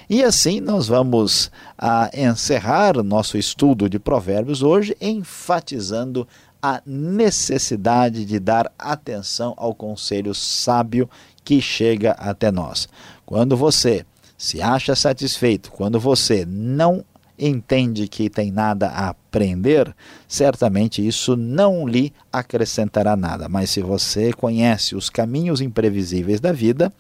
E 0.09 0.23
assim 0.23 0.61
nós 0.61 0.89
vamos 0.89 1.51
a, 1.77 2.11
encerrar 2.15 3.03
nosso 3.03 3.37
estudo 3.37 3.89
de 3.89 3.99
Provérbios 3.99 4.63
hoje, 4.63 4.97
enfatizando 5.01 6.27
a 6.63 6.81
necessidade 6.87 8.25
de 8.25 8.41
dar 8.41 8.73
atenção 8.79 9.53
ao 9.57 9.75
conselho 9.75 10.35
sábio 10.35 11.09
que 11.45 11.61
chega 11.61 12.13
até 12.13 12.51
nós. 12.51 12.89
Quando 13.27 13.55
você 13.55 14.07
se 14.39 14.63
acha 14.63 14.97
satisfeito, 14.97 15.71
quando 15.71 16.01
você 16.01 16.47
não 16.47 17.05
entende 17.39 18.07
que 18.07 18.31
tem 18.31 18.51
nada 18.51 18.89
a 18.89 19.09
aprender, 19.09 19.95
certamente 20.29 21.07
isso 21.07 21.37
não 21.37 21.87
lhe 21.87 22.13
acrescentará 22.33 23.17
nada. 23.17 23.49
Mas 23.49 23.71
se 23.71 23.83
você 23.83 24.33
conhece 24.33 24.95
os 24.95 25.11
caminhos 25.11 25.61
imprevisíveis 25.61 26.41
da 26.41 26.53
vida, 26.53 26.93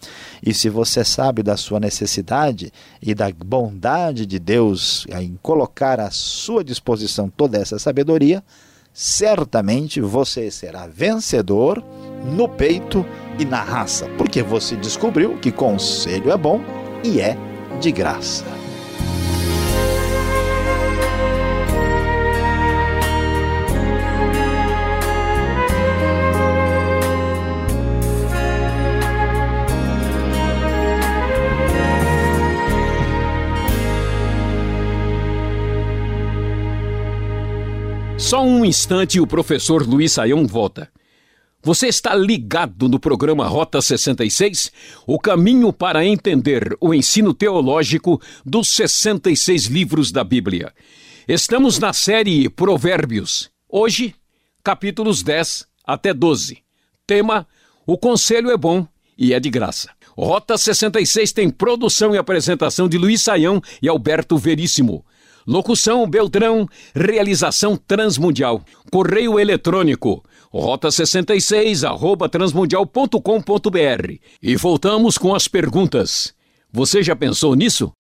e 0.42 0.52
se 0.52 0.68
você 0.68 1.04
sabe 1.04 1.42
da 1.42 1.56
sua 1.56 1.78
necessidade 1.78 2.72
e 3.00 3.14
da 3.14 3.30
bondade 3.30 4.26
de 4.26 4.38
Deus 4.38 5.06
em 5.20 5.38
colocar 5.40 6.00
à 6.00 6.10
sua 6.10 6.64
disposição 6.64 7.28
toda 7.28 7.58
essa 7.58 7.78
sabedoria, 7.78 8.42
certamente 8.92 10.00
você 10.00 10.50
será 10.50 10.86
vencedor 10.86 11.82
no 12.24 12.48
peito 12.48 13.04
e 13.38 13.44
na 13.44 13.62
raça, 13.62 14.08
porque 14.16 14.42
você 14.42 14.76
descobriu 14.76 15.36
que 15.38 15.50
conselho 15.50 16.30
é 16.30 16.36
bom 16.36 16.60
e 17.02 17.20
é 17.20 17.36
de 17.80 17.90
graça. 17.90 18.63
Só 38.24 38.42
um 38.42 38.64
instante 38.64 39.18
e 39.18 39.20
o 39.20 39.26
professor 39.26 39.86
Luiz 39.86 40.12
Saião 40.12 40.46
volta. 40.46 40.90
Você 41.62 41.88
está 41.88 42.14
ligado 42.14 42.88
no 42.88 42.98
programa 42.98 43.46
Rota 43.46 43.82
66? 43.82 44.72
O 45.06 45.18
caminho 45.20 45.70
para 45.74 46.06
entender 46.06 46.74
o 46.80 46.94
ensino 46.94 47.34
teológico 47.34 48.18
dos 48.42 48.68
66 48.68 49.66
livros 49.66 50.10
da 50.10 50.24
Bíblia. 50.24 50.72
Estamos 51.28 51.78
na 51.78 51.92
série 51.92 52.48
Provérbios. 52.48 53.50
Hoje, 53.68 54.14
capítulos 54.64 55.22
10 55.22 55.66
até 55.84 56.14
12. 56.14 56.62
Tema: 57.06 57.46
O 57.86 57.98
conselho 57.98 58.50
é 58.50 58.56
bom 58.56 58.88
e 59.18 59.34
é 59.34 59.38
de 59.38 59.50
graça. 59.50 59.90
Rota 60.16 60.56
66 60.56 61.30
tem 61.30 61.50
produção 61.50 62.14
e 62.14 62.18
apresentação 62.18 62.88
de 62.88 62.96
Luiz 62.96 63.20
Saião 63.20 63.60
e 63.82 63.88
Alberto 63.88 64.38
Veríssimo. 64.38 65.04
Locução 65.46 66.08
Beltrão, 66.08 66.66
realização 66.94 67.76
Transmundial. 67.76 68.62
Correio 68.90 69.38
eletrônico 69.38 70.22
rota 70.60 70.90
66 70.90 71.84
arroba 71.84 72.28
transmundial.com.br. 72.28 74.12
E 74.42 74.56
voltamos 74.56 75.18
com 75.18 75.34
as 75.34 75.48
perguntas. 75.48 76.32
Você 76.72 77.02
já 77.02 77.16
pensou 77.16 77.54
nisso? 77.54 77.92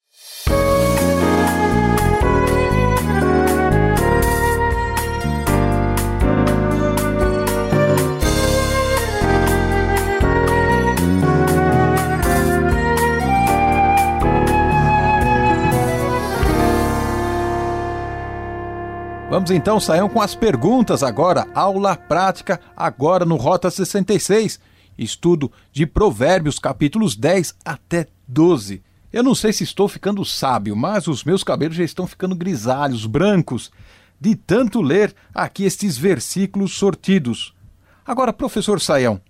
Vamos 19.44 19.58
então, 19.58 19.78
Saião, 19.78 20.08
com 20.08 20.22
as 20.22 20.34
perguntas 20.34 21.02
agora. 21.02 21.46
Aula 21.54 21.94
prática, 21.96 22.58
agora 22.74 23.26
no 23.26 23.36
Rota 23.36 23.70
66. 23.70 24.58
Estudo 24.96 25.52
de 25.70 25.84
Provérbios, 25.84 26.58
capítulos 26.58 27.14
10 27.14 27.54
até 27.62 28.06
12. 28.26 28.82
Eu 29.12 29.22
não 29.22 29.34
sei 29.34 29.52
se 29.52 29.62
estou 29.62 29.86
ficando 29.86 30.24
sábio, 30.24 30.74
mas 30.74 31.06
os 31.08 31.24
meus 31.24 31.44
cabelos 31.44 31.76
já 31.76 31.84
estão 31.84 32.06
ficando 32.06 32.34
grisalhos, 32.34 33.04
brancos, 33.04 33.70
de 34.18 34.34
tanto 34.34 34.80
ler 34.80 35.14
aqui 35.34 35.64
estes 35.64 35.98
versículos 35.98 36.72
sortidos. 36.78 37.54
Agora, 38.02 38.32
professor 38.32 38.80
Saião, 38.80 39.20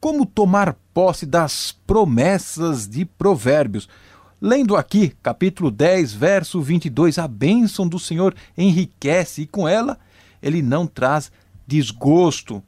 como 0.00 0.26
tomar 0.26 0.76
posse 0.92 1.24
das 1.24 1.70
promessas 1.86 2.88
de 2.88 3.04
Provérbios? 3.04 3.88
Lendo 4.44 4.74
aqui, 4.74 5.14
capítulo 5.22 5.70
10, 5.70 6.14
verso 6.14 6.60
22, 6.60 7.16
a 7.16 7.28
bênção 7.28 7.86
do 7.86 7.96
Senhor 7.96 8.34
enriquece 8.58 9.42
e 9.42 9.46
com 9.46 9.68
ela 9.68 9.96
ele 10.42 10.60
não 10.60 10.84
traz 10.84 11.30
desgosto. 11.64 12.60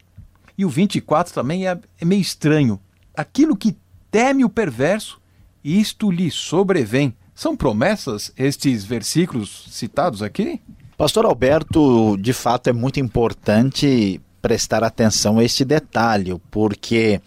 E 0.57 0.65
o 0.65 0.69
24 0.69 1.35
também 1.35 1.67
é, 1.67 1.77
é 2.01 2.05
meio 2.05 2.21
estranho. 2.21 2.79
Aquilo 3.13 3.57
que 3.57 3.77
teme 4.09 4.45
o 4.45 4.49
perverso, 4.49 5.21
isto 5.65 6.13
lhe 6.13 6.31
sobrevém. 6.31 7.13
São 7.35 7.57
promessas 7.57 8.33
estes 8.39 8.85
versículos 8.85 9.67
citados 9.69 10.23
aqui? 10.23 10.61
Pastor 10.97 11.25
Alberto, 11.25 12.17
de 12.19 12.33
fato 12.33 12.69
é 12.69 12.73
muito 12.73 13.01
importante 13.01 14.21
prestar 14.41 14.85
atenção 14.85 15.41
a 15.41 15.45
este 15.45 15.65
detalhe, 15.65 16.41
porque 16.53 17.21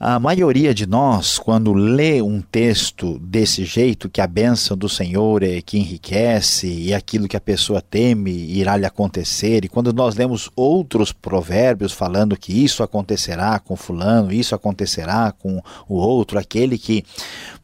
a 0.00 0.20
maioria 0.20 0.72
de 0.72 0.86
nós, 0.86 1.40
quando 1.40 1.72
lê 1.72 2.22
um 2.22 2.40
texto 2.40 3.18
desse 3.18 3.64
jeito, 3.64 4.08
que 4.08 4.20
a 4.20 4.28
bênção 4.28 4.76
do 4.76 4.88
Senhor 4.88 5.42
é 5.42 5.60
que 5.60 5.76
enriquece 5.76 6.68
e 6.68 6.94
aquilo 6.94 7.26
que 7.26 7.36
a 7.36 7.40
pessoa 7.40 7.82
teme 7.82 8.30
irá 8.30 8.76
lhe 8.76 8.86
acontecer, 8.86 9.64
e 9.64 9.68
quando 9.68 9.92
nós 9.92 10.14
lemos 10.14 10.48
outros 10.54 11.10
provérbios 11.10 11.92
falando 11.92 12.36
que 12.36 12.52
isso 12.52 12.84
acontecerá 12.84 13.58
com 13.58 13.74
fulano, 13.74 14.32
isso 14.32 14.54
acontecerá 14.54 15.32
com 15.32 15.60
o 15.88 15.96
outro, 15.96 16.38
aquele 16.38 16.78
que 16.78 17.04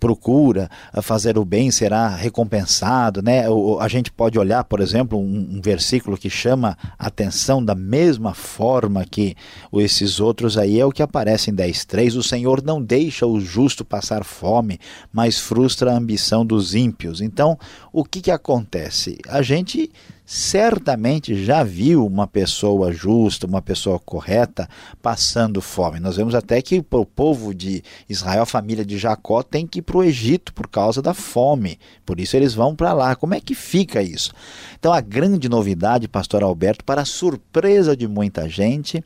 procura 0.00 0.68
fazer 1.02 1.38
o 1.38 1.44
bem 1.44 1.70
será 1.70 2.08
recompensado, 2.08 3.22
né? 3.22 3.44
A 3.78 3.86
gente 3.86 4.10
pode 4.10 4.38
olhar, 4.40 4.64
por 4.64 4.80
exemplo, 4.80 5.18
um, 5.18 5.56
um 5.56 5.60
versículo 5.62 6.16
que 6.16 6.28
chama 6.28 6.76
atenção 6.98 7.64
da 7.64 7.76
mesma 7.76 8.34
forma 8.34 9.04
que 9.04 9.36
esses 9.72 10.18
outros 10.18 10.58
aí 10.58 10.80
é 10.80 10.84
o 10.84 10.90
que 10.90 11.02
aparece 11.02 11.52
em 11.52 11.54
10.3, 11.54 12.23
Senhor 12.24 12.62
não 12.62 12.82
deixa 12.82 13.26
o 13.26 13.38
justo 13.40 13.84
passar 13.84 14.24
fome, 14.24 14.80
mas 15.12 15.38
frustra 15.38 15.92
a 15.92 15.96
ambição 15.96 16.44
dos 16.44 16.74
ímpios. 16.74 17.20
Então, 17.20 17.58
o 17.92 18.04
que, 18.04 18.20
que 18.20 18.30
acontece? 18.30 19.18
A 19.28 19.42
gente 19.42 19.90
certamente 20.26 21.44
já 21.44 21.62
viu 21.62 22.06
uma 22.06 22.26
pessoa 22.26 22.90
justa, 22.92 23.46
uma 23.46 23.60
pessoa 23.60 23.98
correta 23.98 24.68
passando 25.02 25.60
fome. 25.60 26.00
Nós 26.00 26.16
vemos 26.16 26.34
até 26.34 26.62
que 26.62 26.82
o 26.90 27.04
povo 27.04 27.54
de 27.54 27.82
Israel, 28.08 28.42
a 28.42 28.46
família 28.46 28.84
de 28.84 28.96
Jacó, 28.96 29.42
tem 29.42 29.66
que 29.66 29.80
ir 29.80 29.82
para 29.82 29.98
o 29.98 30.02
Egito 30.02 30.54
por 30.54 30.68
causa 30.68 31.02
da 31.02 31.12
fome. 31.12 31.78
Por 32.06 32.18
isso 32.18 32.36
eles 32.36 32.54
vão 32.54 32.74
para 32.74 32.92
lá. 32.92 33.14
Como 33.14 33.34
é 33.34 33.40
que 33.40 33.54
fica 33.54 34.02
isso? 34.02 34.32
Então 34.78 34.92
a 34.92 35.00
grande 35.00 35.48
novidade, 35.48 36.08
pastor 36.08 36.42
Alberto, 36.42 36.84
para 36.84 37.02
a 37.02 37.06
surpresa 37.06 37.96
de 37.96 38.08
muita 38.08 38.48
gente, 38.48 39.04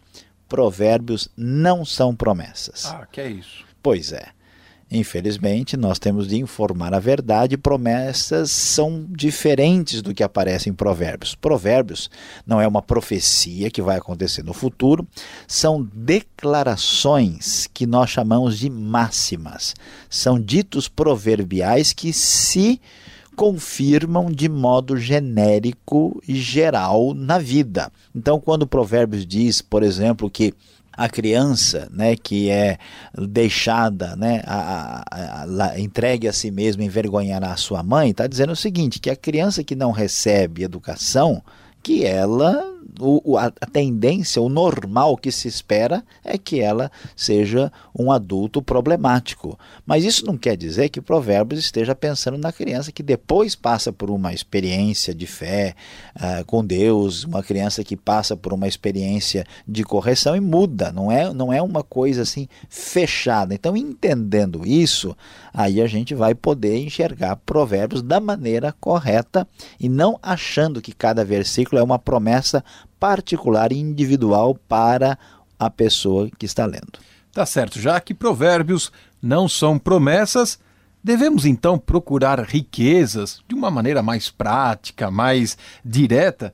provérbios 0.48 1.28
não 1.36 1.84
são 1.84 2.14
promessas. 2.14 2.86
Ah, 2.86 3.06
que 3.10 3.20
é 3.20 3.28
isso? 3.28 3.64
Pois 3.82 4.12
é. 4.12 4.28
Infelizmente, 4.90 5.76
nós 5.76 5.98
temos 5.98 6.26
de 6.26 6.38
informar 6.38 6.94
a 6.94 6.98
verdade, 6.98 7.58
promessas 7.58 8.50
são 8.50 9.06
diferentes 9.10 10.00
do 10.00 10.14
que 10.14 10.22
aparece 10.22 10.70
em 10.70 10.72
provérbios. 10.72 11.34
Provérbios 11.34 12.10
não 12.46 12.58
é 12.58 12.66
uma 12.66 12.80
profecia 12.80 13.70
que 13.70 13.82
vai 13.82 13.98
acontecer 13.98 14.42
no 14.42 14.54
futuro, 14.54 15.06
são 15.46 15.86
declarações 15.92 17.68
que 17.72 17.86
nós 17.86 18.08
chamamos 18.08 18.58
de 18.58 18.70
máximas. 18.70 19.74
São 20.08 20.40
ditos 20.40 20.88
proverbiais 20.88 21.92
que 21.92 22.10
se 22.10 22.80
confirmam 23.38 24.32
de 24.32 24.48
modo 24.48 24.96
genérico 24.96 26.20
e 26.26 26.34
geral 26.34 27.14
na 27.14 27.38
vida. 27.38 27.88
Então, 28.12 28.40
quando 28.40 28.62
o 28.62 28.66
Provérbios 28.66 29.24
diz, 29.24 29.62
por 29.62 29.84
exemplo, 29.84 30.28
que 30.28 30.52
a 30.92 31.08
criança 31.08 31.88
né, 31.92 32.16
que 32.16 32.50
é 32.50 32.78
deixada, 33.16 34.16
né, 34.16 34.42
a, 34.44 35.04
a, 35.08 35.44
a, 35.44 35.80
entregue 35.80 36.26
a 36.26 36.32
si 36.32 36.50
mesma, 36.50 36.82
envergonhará 36.82 37.52
a 37.52 37.56
sua 37.56 37.80
mãe, 37.80 38.10
está 38.10 38.26
dizendo 38.26 38.54
o 38.54 38.56
seguinte: 38.56 38.98
que 38.98 39.08
a 39.08 39.14
criança 39.14 39.62
que 39.62 39.76
não 39.76 39.92
recebe 39.92 40.64
educação, 40.64 41.40
que 41.80 42.04
ela 42.04 42.60
o, 43.00 43.36
a, 43.36 43.50
tendência, 43.50 44.42
o 44.42 44.48
normal 44.48 45.16
que 45.16 45.30
se 45.30 45.46
espera 45.46 46.04
é 46.24 46.36
que 46.36 46.60
ela 46.60 46.90
seja 47.14 47.72
um 47.96 48.10
adulto 48.10 48.60
problemático. 48.60 49.58
Mas 49.86 50.04
isso 50.04 50.26
não 50.26 50.36
quer 50.36 50.56
dizer 50.56 50.88
que 50.88 51.00
Provérbios 51.00 51.60
esteja 51.60 51.94
pensando 51.94 52.36
na 52.36 52.52
criança 52.52 52.92
que 52.92 53.02
depois 53.02 53.54
passa 53.54 53.92
por 53.92 54.10
uma 54.10 54.32
experiência 54.32 55.14
de 55.14 55.26
fé 55.26 55.74
uh, 56.16 56.44
com 56.44 56.64
Deus, 56.64 57.24
uma 57.24 57.42
criança 57.42 57.84
que 57.84 57.96
passa 57.96 58.36
por 58.36 58.52
uma 58.52 58.66
experiência 58.66 59.46
de 59.66 59.84
correção 59.84 60.34
e 60.34 60.40
muda. 60.40 60.92
Não 60.92 61.10
é, 61.10 61.32
não 61.32 61.52
é 61.52 61.62
uma 61.62 61.82
coisa 61.82 62.22
assim 62.22 62.48
fechada. 62.68 63.54
Então, 63.54 63.76
entendendo 63.76 64.66
isso, 64.66 65.16
aí 65.54 65.80
a 65.80 65.86
gente 65.86 66.14
vai 66.14 66.34
poder 66.34 66.78
enxergar 66.78 67.36
Provérbios 67.36 68.02
da 68.02 68.20
maneira 68.20 68.74
correta 68.80 69.46
e 69.78 69.88
não 69.88 70.18
achando 70.22 70.80
que 70.80 70.92
cada 70.92 71.24
versículo 71.24 71.80
é 71.80 71.82
uma 71.82 71.98
promessa 71.98 72.64
particular 72.98 73.72
e 73.72 73.78
individual 73.78 74.58
para 74.68 75.18
a 75.58 75.70
pessoa 75.70 76.28
que 76.38 76.46
está 76.46 76.66
lendo. 76.66 76.98
Tá 77.32 77.44
certo, 77.44 77.80
já 77.80 78.00
que 78.00 78.14
provérbios 78.14 78.90
não 79.22 79.48
são 79.48 79.78
promessas, 79.78 80.58
devemos 81.02 81.44
então 81.44 81.78
procurar 81.78 82.40
riquezas 82.40 83.42
de 83.48 83.54
uma 83.54 83.70
maneira 83.70 84.02
mais 84.02 84.30
prática, 84.30 85.10
mais 85.10 85.56
direta, 85.84 86.52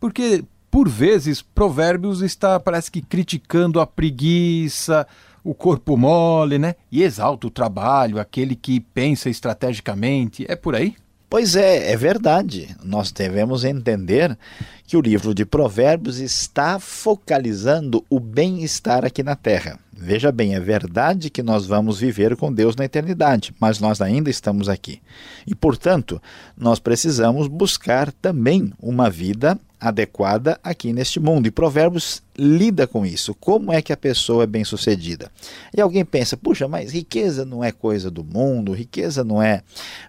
porque 0.00 0.44
por 0.70 0.88
vezes 0.88 1.42
provérbios 1.42 2.22
está 2.22 2.58
parece 2.58 2.90
que 2.90 3.02
criticando 3.02 3.80
a 3.80 3.86
preguiça, 3.86 5.06
o 5.44 5.54
corpo 5.54 5.96
mole, 5.96 6.58
né? 6.58 6.76
E 6.90 7.02
exalta 7.02 7.46
o 7.46 7.50
trabalho, 7.50 8.18
aquele 8.18 8.54
que 8.54 8.80
pensa 8.80 9.28
estrategicamente. 9.28 10.46
É 10.48 10.56
por 10.56 10.74
aí? 10.74 10.94
Pois 11.28 11.56
é, 11.56 11.90
é 11.92 11.96
verdade. 11.96 12.76
Nós 12.84 13.10
devemos 13.10 13.64
entender 13.64 14.38
que 14.86 14.96
o 14.96 15.00
livro 15.00 15.34
de 15.34 15.44
Provérbios 15.44 16.18
está 16.18 16.78
focalizando 16.78 18.04
o 18.10 18.20
bem-estar 18.20 19.04
aqui 19.04 19.22
na 19.22 19.36
terra. 19.36 19.78
Veja 20.04 20.32
bem, 20.32 20.54
é 20.54 20.60
verdade 20.60 21.30
que 21.30 21.42
nós 21.42 21.64
vamos 21.64 22.00
viver 22.00 22.36
com 22.36 22.52
Deus 22.52 22.74
na 22.74 22.84
eternidade, 22.84 23.54
mas 23.60 23.78
nós 23.78 24.00
ainda 24.00 24.28
estamos 24.28 24.68
aqui. 24.68 25.00
E, 25.46 25.54
portanto, 25.54 26.20
nós 26.56 26.80
precisamos 26.80 27.46
buscar 27.46 28.10
também 28.10 28.72
uma 28.80 29.08
vida 29.08 29.56
adequada 29.82 30.58
aqui 30.62 30.92
neste 30.92 31.18
mundo. 31.18 31.46
E 31.46 31.50
Provérbios 31.50 32.22
lida 32.36 32.86
com 32.86 33.04
isso. 33.06 33.34
Como 33.34 33.72
é 33.72 33.82
que 33.82 33.92
a 33.92 33.96
pessoa 33.96 34.44
é 34.44 34.46
bem-sucedida? 34.46 35.30
E 35.76 35.80
alguém 35.80 36.04
pensa: 36.04 36.36
puxa, 36.36 36.68
mas 36.68 36.92
riqueza 36.92 37.44
não 37.44 37.62
é 37.62 37.72
coisa 37.72 38.10
do 38.10 38.22
mundo, 38.22 38.72
riqueza 38.72 39.24
não 39.24 39.42
é 39.42 39.62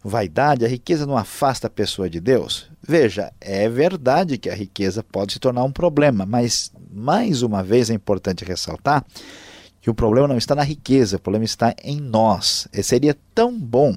vaidade, 0.04 0.66
a 0.66 0.68
riqueza 0.68 1.06
não 1.06 1.18
afasta 1.18 1.68
a 1.68 1.70
pessoa 1.70 2.10
de 2.10 2.20
Deus. 2.20 2.73
Veja, 2.86 3.32
é 3.40 3.70
verdade 3.70 4.38
que 4.38 4.50
a 4.50 4.56
riqueza 4.56 5.02
pode 5.04 5.34
se 5.34 5.40
tornar 5.40 5.64
um 5.64 5.72
problema, 5.72 6.26
mas 6.26 6.72
mais 6.92 7.42
uma 7.42 7.64
vez 7.64 7.90
é 7.90 7.94
importante 7.94 8.44
ressaltar 8.44 9.06
que 9.84 9.90
o 9.90 9.94
problema 9.94 10.30
não 10.30 10.38
está 10.38 10.56
na 10.56 10.64
riqueza, 10.64 11.18
o 11.18 11.20
problema 11.20 11.44
está 11.44 11.76
em 11.84 12.00
nós. 12.00 12.70
E 12.72 12.82
seria 12.82 13.18
tão 13.36 13.60
bom 13.60 13.94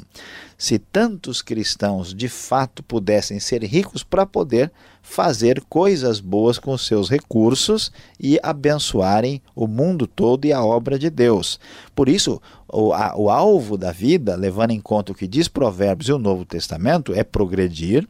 se 0.59 0.81
tantos 0.81 1.41
cristãos 1.43 2.13
de 2.13 2.29
fato 2.29 2.83
pudessem 2.83 3.39
ser 3.39 3.63
ricos 3.63 4.03
para 4.03 4.27
poder 4.27 4.73
fazer 5.01 5.63
coisas 5.69 6.19
boas 6.19 6.59
com 6.59 6.77
seus 6.77 7.09
recursos 7.09 7.93
e 8.19 8.37
abençoarem 8.43 9.41
o 9.55 9.69
mundo 9.69 10.09
todo 10.09 10.45
e 10.45 10.53
a 10.53 10.65
obra 10.65 10.99
de 10.99 11.09
Deus. 11.09 11.61
Por 11.95 12.09
isso, 12.09 12.43
o, 12.69 12.93
a, 12.93 13.15
o 13.17 13.31
alvo 13.31 13.79
da 13.79 13.93
vida, 13.93 14.35
levando 14.35 14.73
em 14.73 14.81
conta 14.81 15.13
o 15.13 15.15
que 15.15 15.29
diz 15.29 15.47
Provérbios 15.47 16.09
e 16.09 16.13
o 16.13 16.19
Novo 16.19 16.45
Testamento, 16.45 17.15
é 17.15 17.23
progredir, 17.23 18.09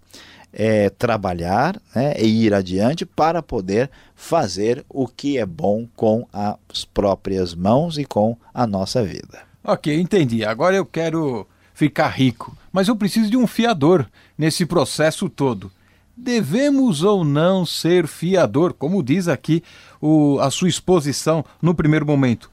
é 0.58 0.88
trabalhar 0.88 1.78
né, 1.94 2.14
e 2.18 2.46
ir 2.46 2.54
adiante 2.54 3.04
para 3.04 3.42
poder 3.42 3.90
fazer 4.14 4.82
o 4.88 5.06
que 5.06 5.36
é 5.36 5.44
bom 5.44 5.86
com 5.94 6.26
as 6.32 6.82
próprias 6.82 7.54
mãos 7.54 7.98
e 7.98 8.06
com 8.06 8.38
a 8.54 8.66
nossa 8.66 9.04
vida. 9.04 9.40
Ok, 9.62 9.94
entendi. 10.00 10.46
Agora 10.46 10.74
eu 10.74 10.86
quero 10.86 11.46
ficar 11.74 12.08
rico, 12.08 12.56
mas 12.72 12.88
eu 12.88 12.96
preciso 12.96 13.28
de 13.28 13.36
um 13.36 13.46
fiador 13.46 14.06
nesse 14.38 14.64
processo 14.64 15.28
todo. 15.28 15.70
Devemos 16.16 17.02
ou 17.02 17.22
não 17.22 17.66
ser 17.66 18.06
fiador, 18.06 18.72
como 18.72 19.02
diz 19.02 19.28
aqui 19.28 19.62
o, 20.00 20.38
a 20.40 20.50
sua 20.50 20.70
exposição 20.70 21.44
no 21.60 21.74
primeiro 21.74 22.06
momento? 22.06 22.50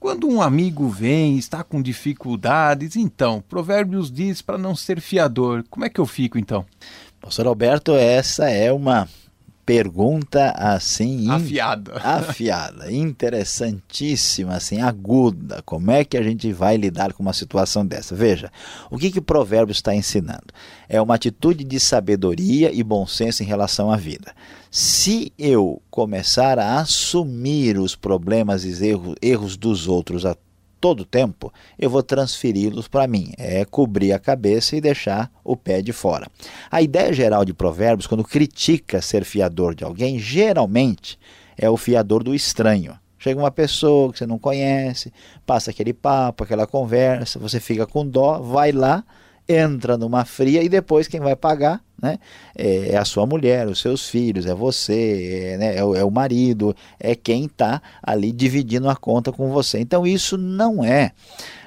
Quando 0.00 0.26
um 0.26 0.40
amigo 0.40 0.88
vem 0.88 1.36
está 1.36 1.62
com 1.62 1.82
dificuldades, 1.82 2.96
então, 2.96 3.44
Provérbios 3.46 4.10
diz 4.10 4.40
para 4.40 4.56
não 4.56 4.74
ser 4.74 5.00
fiador. 5.00 5.62
Como 5.68 5.84
é 5.84 5.90
que 5.90 6.00
eu 6.00 6.06
fico 6.06 6.38
então? 6.38 6.64
Pastor 7.22 7.46
Alberto, 7.46 7.92
essa 7.92 8.50
é 8.50 8.72
uma 8.72 9.08
pergunta 9.64 10.50
assim 10.56 11.30
afiada, 11.30 11.92
afiada, 12.02 12.92
interessantíssima, 12.92 14.56
assim, 14.56 14.80
aguda. 14.80 15.62
Como 15.64 15.92
é 15.92 16.04
que 16.04 16.16
a 16.16 16.22
gente 16.22 16.52
vai 16.52 16.76
lidar 16.76 17.12
com 17.12 17.22
uma 17.22 17.32
situação 17.32 17.86
dessa? 17.86 18.16
Veja, 18.16 18.50
o 18.90 18.98
que 18.98 19.10
que 19.10 19.20
o 19.20 19.22
provérbio 19.22 19.72
está 19.72 19.94
ensinando? 19.94 20.48
É 20.88 21.00
uma 21.00 21.14
atitude 21.14 21.62
de 21.62 21.78
sabedoria 21.78 22.72
e 22.72 22.82
bom 22.82 23.06
senso 23.06 23.44
em 23.44 23.46
relação 23.46 23.90
à 23.90 23.96
vida. 23.96 24.34
Se 24.68 25.32
eu 25.38 25.80
começar 25.90 26.58
a 26.58 26.80
assumir 26.80 27.78
os 27.78 27.94
problemas 27.94 28.64
e 28.64 28.84
erros, 28.84 29.14
erros 29.22 29.56
dos 29.56 29.86
outros 29.86 30.26
a 30.26 30.36
todo 30.82 31.04
tempo, 31.04 31.52
eu 31.78 31.88
vou 31.88 32.02
transferi-los 32.02 32.88
para 32.88 33.06
mim. 33.06 33.32
É 33.38 33.64
cobrir 33.64 34.12
a 34.12 34.18
cabeça 34.18 34.74
e 34.74 34.80
deixar 34.80 35.30
o 35.44 35.56
pé 35.56 35.80
de 35.80 35.92
fora. 35.92 36.26
A 36.68 36.82
ideia 36.82 37.12
geral 37.12 37.44
de 37.44 37.54
Provérbios, 37.54 38.08
quando 38.08 38.24
critica 38.24 39.00
ser 39.00 39.24
fiador 39.24 39.76
de 39.76 39.84
alguém, 39.84 40.18
geralmente 40.18 41.16
é 41.56 41.70
o 41.70 41.76
fiador 41.76 42.24
do 42.24 42.34
estranho. 42.34 42.98
Chega 43.16 43.38
uma 43.38 43.52
pessoa 43.52 44.12
que 44.12 44.18
você 44.18 44.26
não 44.26 44.40
conhece, 44.40 45.12
passa 45.46 45.70
aquele 45.70 45.92
papo, 45.92 46.42
aquela 46.42 46.66
conversa, 46.66 47.38
você 47.38 47.60
fica 47.60 47.86
com 47.86 48.04
dó, 48.04 48.40
vai 48.40 48.72
lá, 48.72 49.04
entra 49.48 49.96
numa 49.96 50.24
fria 50.24 50.62
e 50.62 50.68
depois 50.68 51.08
quem 51.08 51.20
vai 51.20 51.36
pagar 51.36 51.82
né? 52.02 52.18
É, 52.56 52.88
é, 52.90 52.96
a 52.96 53.04
sua 53.04 53.24
mulher, 53.24 53.68
os 53.68 53.80
seus 53.80 54.08
filhos, 54.08 54.44
é 54.44 54.52
você, 54.52 55.52
é, 55.52 55.56
né? 55.56 55.76
é, 55.76 55.84
o, 55.84 55.94
é 55.94 56.02
o 56.02 56.10
marido, 56.10 56.74
é 56.98 57.14
quem 57.14 57.44
está 57.44 57.80
ali 58.02 58.32
dividindo 58.32 58.90
a 58.90 58.96
conta 58.96 59.30
com 59.30 59.50
você. 59.50 59.78
Então 59.78 60.04
isso 60.04 60.36
não 60.36 60.84
é 60.84 61.12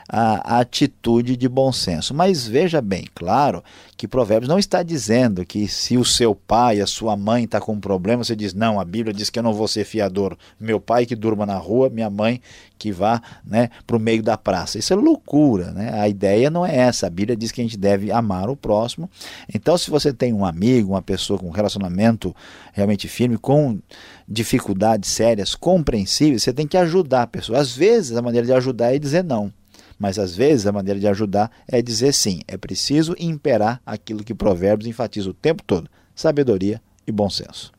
a, 0.07 0.59
atitude 0.59 1.35
de 1.35 1.49
bom 1.49 1.71
senso. 1.71 2.13
Mas 2.13 2.47
veja 2.47 2.81
bem, 2.81 3.07
claro, 3.13 3.63
que 3.97 4.07
Provérbios 4.07 4.49
não 4.49 4.59
está 4.59 4.83
dizendo 4.83 5.45
que 5.45 5.67
se 5.67 5.97
o 5.97 6.05
seu 6.05 6.35
pai, 6.35 6.79
a 6.79 6.87
sua 6.87 7.15
mãe 7.15 7.45
está 7.45 7.59
com 7.59 7.73
um 7.73 7.79
problema, 7.79 8.23
você 8.23 8.35
diz, 8.35 8.53
não, 8.53 8.79
a 8.79 8.85
Bíblia 8.85 9.13
diz 9.13 9.29
que 9.29 9.39
eu 9.39 9.43
não 9.43 9.53
vou 9.53 9.67
ser 9.67 9.85
fiador. 9.85 10.37
Meu 10.59 10.79
pai 10.79 11.05
que 11.05 11.15
durma 11.15 11.45
na 11.45 11.57
rua, 11.57 11.89
minha 11.89 12.09
mãe 12.09 12.41
que 12.77 12.91
vá 12.91 13.21
né, 13.45 13.69
para 13.87 13.95
o 13.95 13.99
meio 13.99 14.21
da 14.21 14.37
praça. 14.37 14.77
Isso 14.77 14.91
é 14.91 14.95
loucura, 14.95 15.71
né? 15.71 15.99
A 15.99 16.09
ideia 16.09 16.49
não 16.49 16.65
é 16.65 16.75
essa. 16.75 17.07
A 17.07 17.09
Bíblia 17.09 17.35
diz 17.35 17.51
que 17.51 17.61
a 17.61 17.63
gente 17.63 17.77
deve 17.77 18.11
amar 18.11 18.49
o 18.49 18.55
próximo. 18.55 19.09
Então, 19.53 19.77
se 19.77 19.89
você 19.89 20.11
tem 20.11 20.33
um 20.33 20.45
amigo, 20.45 20.91
uma 20.91 21.01
pessoa 21.01 21.39
com 21.39 21.47
um 21.47 21.51
relacionamento 21.51 22.35
realmente 22.73 23.07
firme, 23.07 23.37
com 23.37 23.79
dificuldades 24.27 25.09
sérias, 25.09 25.55
compreensíveis, 25.55 26.43
você 26.43 26.51
tem 26.51 26.67
que 26.67 26.77
ajudar 26.77 27.23
a 27.23 27.27
pessoa. 27.27 27.59
Às 27.59 27.75
vezes, 27.75 28.17
a 28.17 28.21
maneira 28.21 28.45
de 28.45 28.53
ajudar 28.53 28.93
é 28.93 28.99
dizer 28.99 29.23
não. 29.23 29.51
Mas 29.97 30.19
às 30.19 30.35
vezes 30.35 30.67
a 30.67 30.71
maneira 30.71 30.99
de 30.99 31.07
ajudar 31.07 31.51
é 31.67 31.81
dizer 31.81 32.13
sim. 32.13 32.41
É 32.47 32.57
preciso 32.57 33.15
imperar 33.17 33.81
aquilo 33.85 34.23
que 34.23 34.33
Provérbios 34.33 34.87
enfatiza 34.87 35.29
o 35.29 35.33
tempo 35.33 35.63
todo: 35.63 35.89
sabedoria 36.13 36.81
e 37.07 37.11
bom 37.11 37.29
senso. 37.29 37.71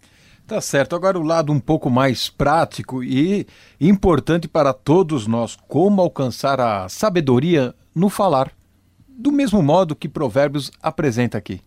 Tá 0.46 0.60
certo. 0.60 0.94
Agora 0.94 1.18
o 1.18 1.22
lado 1.22 1.52
um 1.52 1.58
pouco 1.58 1.90
mais 1.90 2.30
prático 2.30 3.02
e 3.02 3.46
importante 3.80 4.46
para 4.46 4.72
todos 4.72 5.26
nós, 5.26 5.56
como 5.66 6.00
alcançar 6.00 6.60
a 6.60 6.88
sabedoria 6.88 7.74
no 7.92 8.08
falar, 8.08 8.52
do 9.08 9.32
mesmo 9.32 9.60
modo 9.60 9.96
que 9.96 10.08
Provérbios 10.08 10.70
apresenta 10.80 11.36
aqui. 11.36 11.60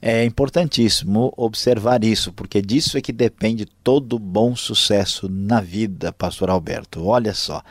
É 0.00 0.24
importantíssimo 0.24 1.32
observar 1.36 2.04
isso, 2.04 2.32
porque 2.32 2.62
disso 2.62 2.96
é 2.96 3.00
que 3.00 3.12
depende 3.12 3.66
todo 3.66 4.18
bom 4.18 4.54
sucesso 4.54 5.28
na 5.28 5.60
vida, 5.60 6.12
pastor 6.12 6.50
Alberto. 6.50 7.04
Olha 7.04 7.34
só, 7.34 7.62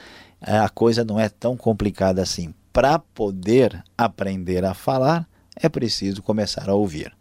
a 0.42 0.70
coisa 0.70 1.04
não 1.04 1.20
é 1.20 1.30
tão 1.30 1.58
complicada 1.58 2.22
assim. 2.22 2.54
Para 2.72 3.00
poder 3.00 3.84
aprender 3.98 4.64
a 4.64 4.74
falar, 4.74 5.28
é 5.56 5.68
preciso 5.68 6.22
começar 6.22 6.70
a 6.70 6.76
ouvir. 6.76 7.17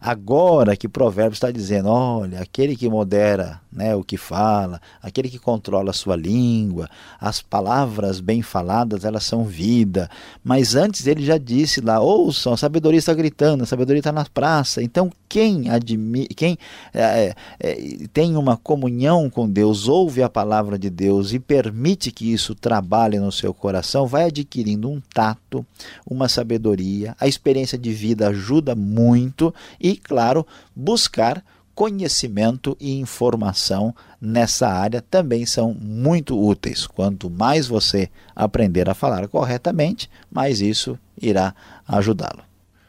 Agora 0.00 0.76
que 0.76 0.88
Provérbios 0.88 1.36
está 1.36 1.50
dizendo, 1.50 1.88
olha, 1.88 2.40
aquele 2.40 2.74
que 2.74 2.88
modera 2.88 3.60
né, 3.72 3.94
o 3.94 4.02
que 4.02 4.16
fala, 4.16 4.80
aquele 5.02 5.28
que 5.28 5.38
controla 5.38 5.90
a 5.90 5.94
sua 5.94 6.16
língua, 6.16 6.88
as 7.20 7.40
palavras 7.40 8.18
bem 8.18 8.42
faladas, 8.42 9.04
elas 9.04 9.24
são 9.24 9.44
vida. 9.44 10.10
Mas 10.42 10.74
antes 10.74 11.06
ele 11.06 11.24
já 11.24 11.38
disse 11.38 11.80
lá, 11.80 12.00
ouçam, 12.00 12.52
a 12.52 12.56
sabedoria 12.56 12.98
está 12.98 13.14
gritando, 13.14 13.62
a 13.62 13.66
sabedoria 13.66 14.00
está 14.00 14.10
na 14.10 14.24
praça. 14.24 14.82
Então 14.82 15.12
quem, 15.28 15.70
admi 15.70 16.26
quem 16.26 16.58
é, 16.92 17.34
é, 17.60 17.74
tem 18.12 18.36
uma 18.36 18.56
comunhão 18.56 19.30
com 19.30 19.48
Deus, 19.48 19.86
ouve 19.86 20.22
a 20.22 20.28
palavra 20.28 20.78
de 20.78 20.90
Deus 20.90 21.32
e 21.32 21.38
permite 21.38 22.10
que 22.10 22.32
isso 22.32 22.54
trabalhe 22.54 23.18
no 23.18 23.30
seu 23.30 23.54
coração, 23.54 24.06
vai 24.06 24.24
adquirindo 24.24 24.90
um 24.90 25.00
tato, 25.14 25.64
uma 26.04 26.28
sabedoria, 26.28 27.14
a 27.20 27.28
experiência 27.28 27.78
de 27.78 27.92
vida 27.92 28.28
ajuda 28.28 28.74
muito 28.74 29.54
e 29.80 29.89
e, 29.90 29.96
claro, 29.96 30.46
buscar 30.74 31.44
conhecimento 31.74 32.76
e 32.78 32.98
informação 33.00 33.94
nessa 34.20 34.68
área 34.68 35.02
também 35.02 35.46
são 35.46 35.74
muito 35.74 36.38
úteis. 36.38 36.86
Quanto 36.86 37.28
mais 37.28 37.66
você 37.66 38.08
aprender 38.36 38.88
a 38.88 38.94
falar 38.94 39.26
corretamente, 39.28 40.10
mais 40.30 40.60
isso 40.60 40.98
irá 41.20 41.54
ajudá-lo. 41.88 42.42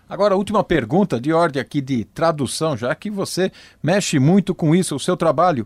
Agora, 0.08 0.36
última 0.36 0.64
pergunta 0.64 1.20
de 1.20 1.32
ordem 1.32 1.62
aqui 1.62 1.80
de 1.80 2.04
tradução, 2.04 2.76
já 2.76 2.94
que 2.94 3.10
você 3.10 3.52
mexe 3.82 4.20
muito 4.20 4.54
com 4.54 4.76
isso, 4.76 4.96
o 4.96 5.00
seu 5.00 5.16
trabalho. 5.16 5.66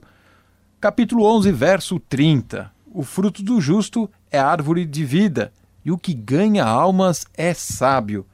Capítulo 0.79 1.25
11, 1.25 1.51
verso 1.51 1.99
30. 1.99 2.71
O 2.93 3.01
fruto 3.01 3.41
do 3.41 3.59
justo 3.59 4.09
é 4.29 4.37
árvore 4.37 4.85
de 4.85 5.03
vida, 5.03 5.51
e 5.83 5.91
o 5.91 5.97
que 5.97 6.13
ganha 6.13 6.63
almas 6.63 7.25
é 7.35 7.55
sábio. 7.55 8.25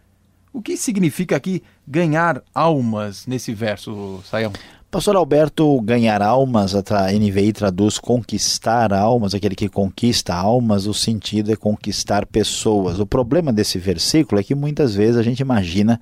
O 0.54 0.62
que 0.62 0.76
significa 0.76 1.36
aqui 1.36 1.64
ganhar 1.88 2.42
almas 2.54 3.26
nesse 3.26 3.54
verso, 3.54 4.22
Saião? 4.26 4.52
Pastor 4.92 5.16
Alberto, 5.16 5.80
ganhar 5.80 6.22
almas, 6.22 6.76
a 6.76 6.82
NVI 7.14 7.54
traduz 7.54 7.98
conquistar 7.98 8.92
almas, 8.92 9.34
aquele 9.34 9.56
que 9.56 9.70
conquista 9.70 10.36
almas, 10.36 10.86
o 10.86 10.94
sentido 10.94 11.54
é 11.54 11.56
conquistar 11.56 12.26
pessoas. 12.26 13.00
O 13.00 13.06
problema 13.06 13.54
desse 13.54 13.80
versículo 13.80 14.42
é 14.42 14.44
que 14.44 14.54
muitas 14.54 14.94
vezes 14.94 15.16
a 15.16 15.24
gente 15.24 15.40
imagina 15.40 15.98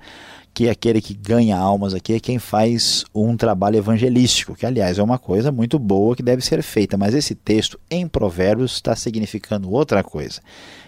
que 0.52 0.68
aquele 0.68 1.00
que 1.00 1.14
ganha 1.14 1.56
almas 1.56 1.94
aqui 1.94 2.14
é 2.14 2.18
quem 2.18 2.40
faz 2.40 3.04
um 3.14 3.36
trabalho 3.36 3.76
evangelístico, 3.76 4.56
que 4.56 4.66
aliás 4.66 4.98
é 4.98 5.02
uma 5.04 5.20
coisa 5.20 5.52
muito 5.52 5.78
boa 5.78 6.16
que 6.16 6.22
deve 6.24 6.42
ser 6.42 6.60
feita, 6.60 6.96
mas 6.96 7.14
esse 7.14 7.36
texto 7.36 7.78
em 7.88 8.08
Provérbios 8.08 8.72
está 8.72 8.96
significando 8.96 9.70
outra 9.70 10.02
coisa. 10.02 10.40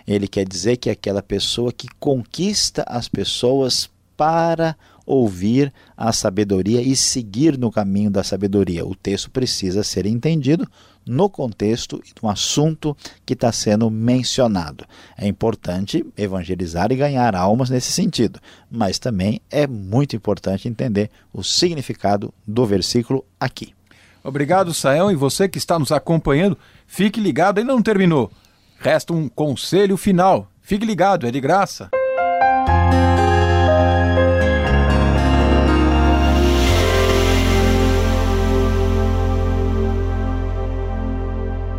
Ele 0.07 0.27
quer 0.29 0.47
dizer 0.47 0.77
que 0.77 0.89
é 0.89 0.93
aquela 0.93 1.23
pessoa 1.23 1.73
que 1.73 1.89
conquista 1.99 2.85
as 2.87 3.09
pessoas 3.09 3.91
para 4.17 4.77
ouvir 5.05 5.73
a 5.97 6.13
sabedoria 6.13 6.81
e 6.81 6.95
seguir 6.95 7.59
no 7.59 7.71
caminho 7.71 8.11
da 8.11 8.23
sabedoria. 8.23 8.87
O 8.87 8.95
texto 8.95 9.31
precisa 9.31 9.83
ser 9.83 10.07
entendido 10.07 10.69
no 11.05 11.29
contexto 11.29 12.01
do 12.21 12.29
assunto 12.29 12.97
que 13.27 13.33
está 13.33 13.51
sendo 13.51 13.91
mencionado. 13.91 14.85
É 15.19 15.27
importante 15.27 16.05
evangelizar 16.17 16.93
e 16.93 16.97
ganhar 16.97 17.35
almas 17.35 17.71
nesse 17.71 17.91
sentido, 17.91 18.39
mas 18.71 18.99
também 18.99 19.41
é 19.51 19.67
muito 19.67 20.15
importante 20.15 20.69
entender 20.69 21.11
o 21.33 21.43
significado 21.43 22.33
do 22.47 22.65
versículo 22.65 23.25
aqui. 23.41 23.75
Obrigado, 24.23 24.73
Sael, 24.73 25.11
e 25.11 25.17
você 25.17 25.49
que 25.49 25.59
está 25.59 25.79
nos 25.79 25.91
acompanhando, 25.91 26.57
fique 26.87 27.21
ligado, 27.21 27.59
ainda 27.59 27.73
não 27.73 27.83
terminou. 27.83 28.31
Resta 28.83 29.13
um 29.13 29.29
conselho 29.29 29.97
final. 29.97 30.49
Fique 30.61 30.85
ligado, 30.85 31.25
é 31.25 31.31
de 31.31 31.41
graça. 31.41 31.89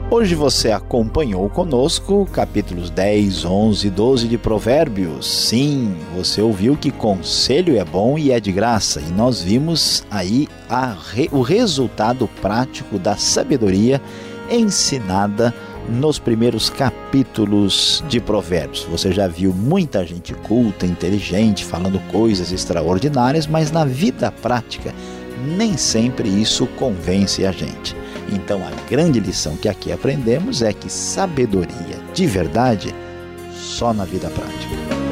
Hoje 0.10 0.34
você 0.34 0.72
acompanhou 0.72 1.50
conosco 1.50 2.26
capítulos 2.32 2.90
10, 2.90 3.44
11 3.44 3.86
e 3.86 3.90
12 3.90 4.28
de 4.30 4.38
Provérbios. 4.38 5.28
Sim, 5.50 5.98
você 6.16 6.42
ouviu 6.42 6.78
que 6.78 6.90
conselho 6.90 7.78
é 7.78 7.84
bom 7.84 8.18
e 8.18 8.32
é 8.32 8.40
de 8.40 8.54
graça, 8.54 9.02
e 9.02 9.12
nós 9.12 9.42
vimos 9.42 10.06
aí 10.10 10.48
re, 11.12 11.28
o 11.34 11.42
resultado 11.42 12.30
prático 12.42 12.98
da 12.98 13.18
sabedoria 13.18 14.02
ensinada 14.50 15.54
nos 15.90 16.20
primeiros 16.20 16.70
capítulos 16.70 18.04
de 18.08 18.20
Provérbios. 18.20 18.88
Você 18.90 19.12
já 19.12 19.28
viu 19.28 19.54
muita 19.54 20.06
gente 20.06 20.34
culta, 20.34 20.86
inteligente, 20.86 21.66
falando 21.66 22.00
coisas 22.12 22.52
extraordinárias, 22.52 23.48
mas 23.48 23.72
na 23.72 23.86
vida 23.86 24.32
prática 24.32 24.94
nem 25.58 25.76
sempre 25.78 26.30
isso 26.30 26.66
convence 26.68 27.46
a 27.46 27.52
gente. 27.52 27.96
Então, 28.32 28.62
a 28.66 28.90
grande 28.90 29.20
lição 29.20 29.58
que 29.58 29.68
aqui 29.68 29.92
aprendemos 29.92 30.62
é 30.62 30.72
que 30.72 30.90
sabedoria 30.90 32.00
de 32.14 32.26
verdade 32.26 32.96
só 33.54 33.94
na 33.94 34.06
vida 34.06 34.30
prática. 34.30 35.04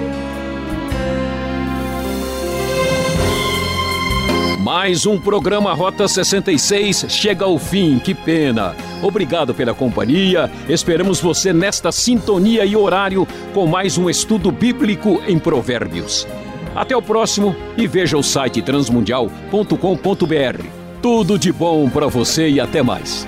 Mais 4.61 5.05
um 5.05 5.19
programa 5.19 5.73
Rota 5.73 6.07
66 6.07 7.07
chega 7.09 7.45
ao 7.45 7.57
fim, 7.57 7.99
que 7.99 8.13
pena. 8.13 8.75
Obrigado 9.01 9.53
pela 9.53 9.73
companhia. 9.73 10.49
Esperamos 10.69 11.19
você 11.19 11.53
nesta 11.53 11.91
sintonia 11.91 12.65
e 12.65 12.75
horário 12.75 13.27
com 13.53 13.67
mais 13.67 13.97
um 13.97 14.09
estudo 14.09 14.51
bíblico 14.51 15.21
em 15.27 15.39
Provérbios. 15.39 16.27
Até 16.75 16.95
o 16.95 17.01
próximo 17.01 17.55
e 17.77 17.87
veja 17.87 18.17
o 18.17 18.23
site 18.23 18.61
transmundial.com.br. 18.61 20.65
Tudo 21.01 21.37
de 21.37 21.51
bom 21.51 21.89
para 21.89 22.07
você 22.07 22.47
e 22.47 22.59
até 22.59 22.81
mais. 22.81 23.27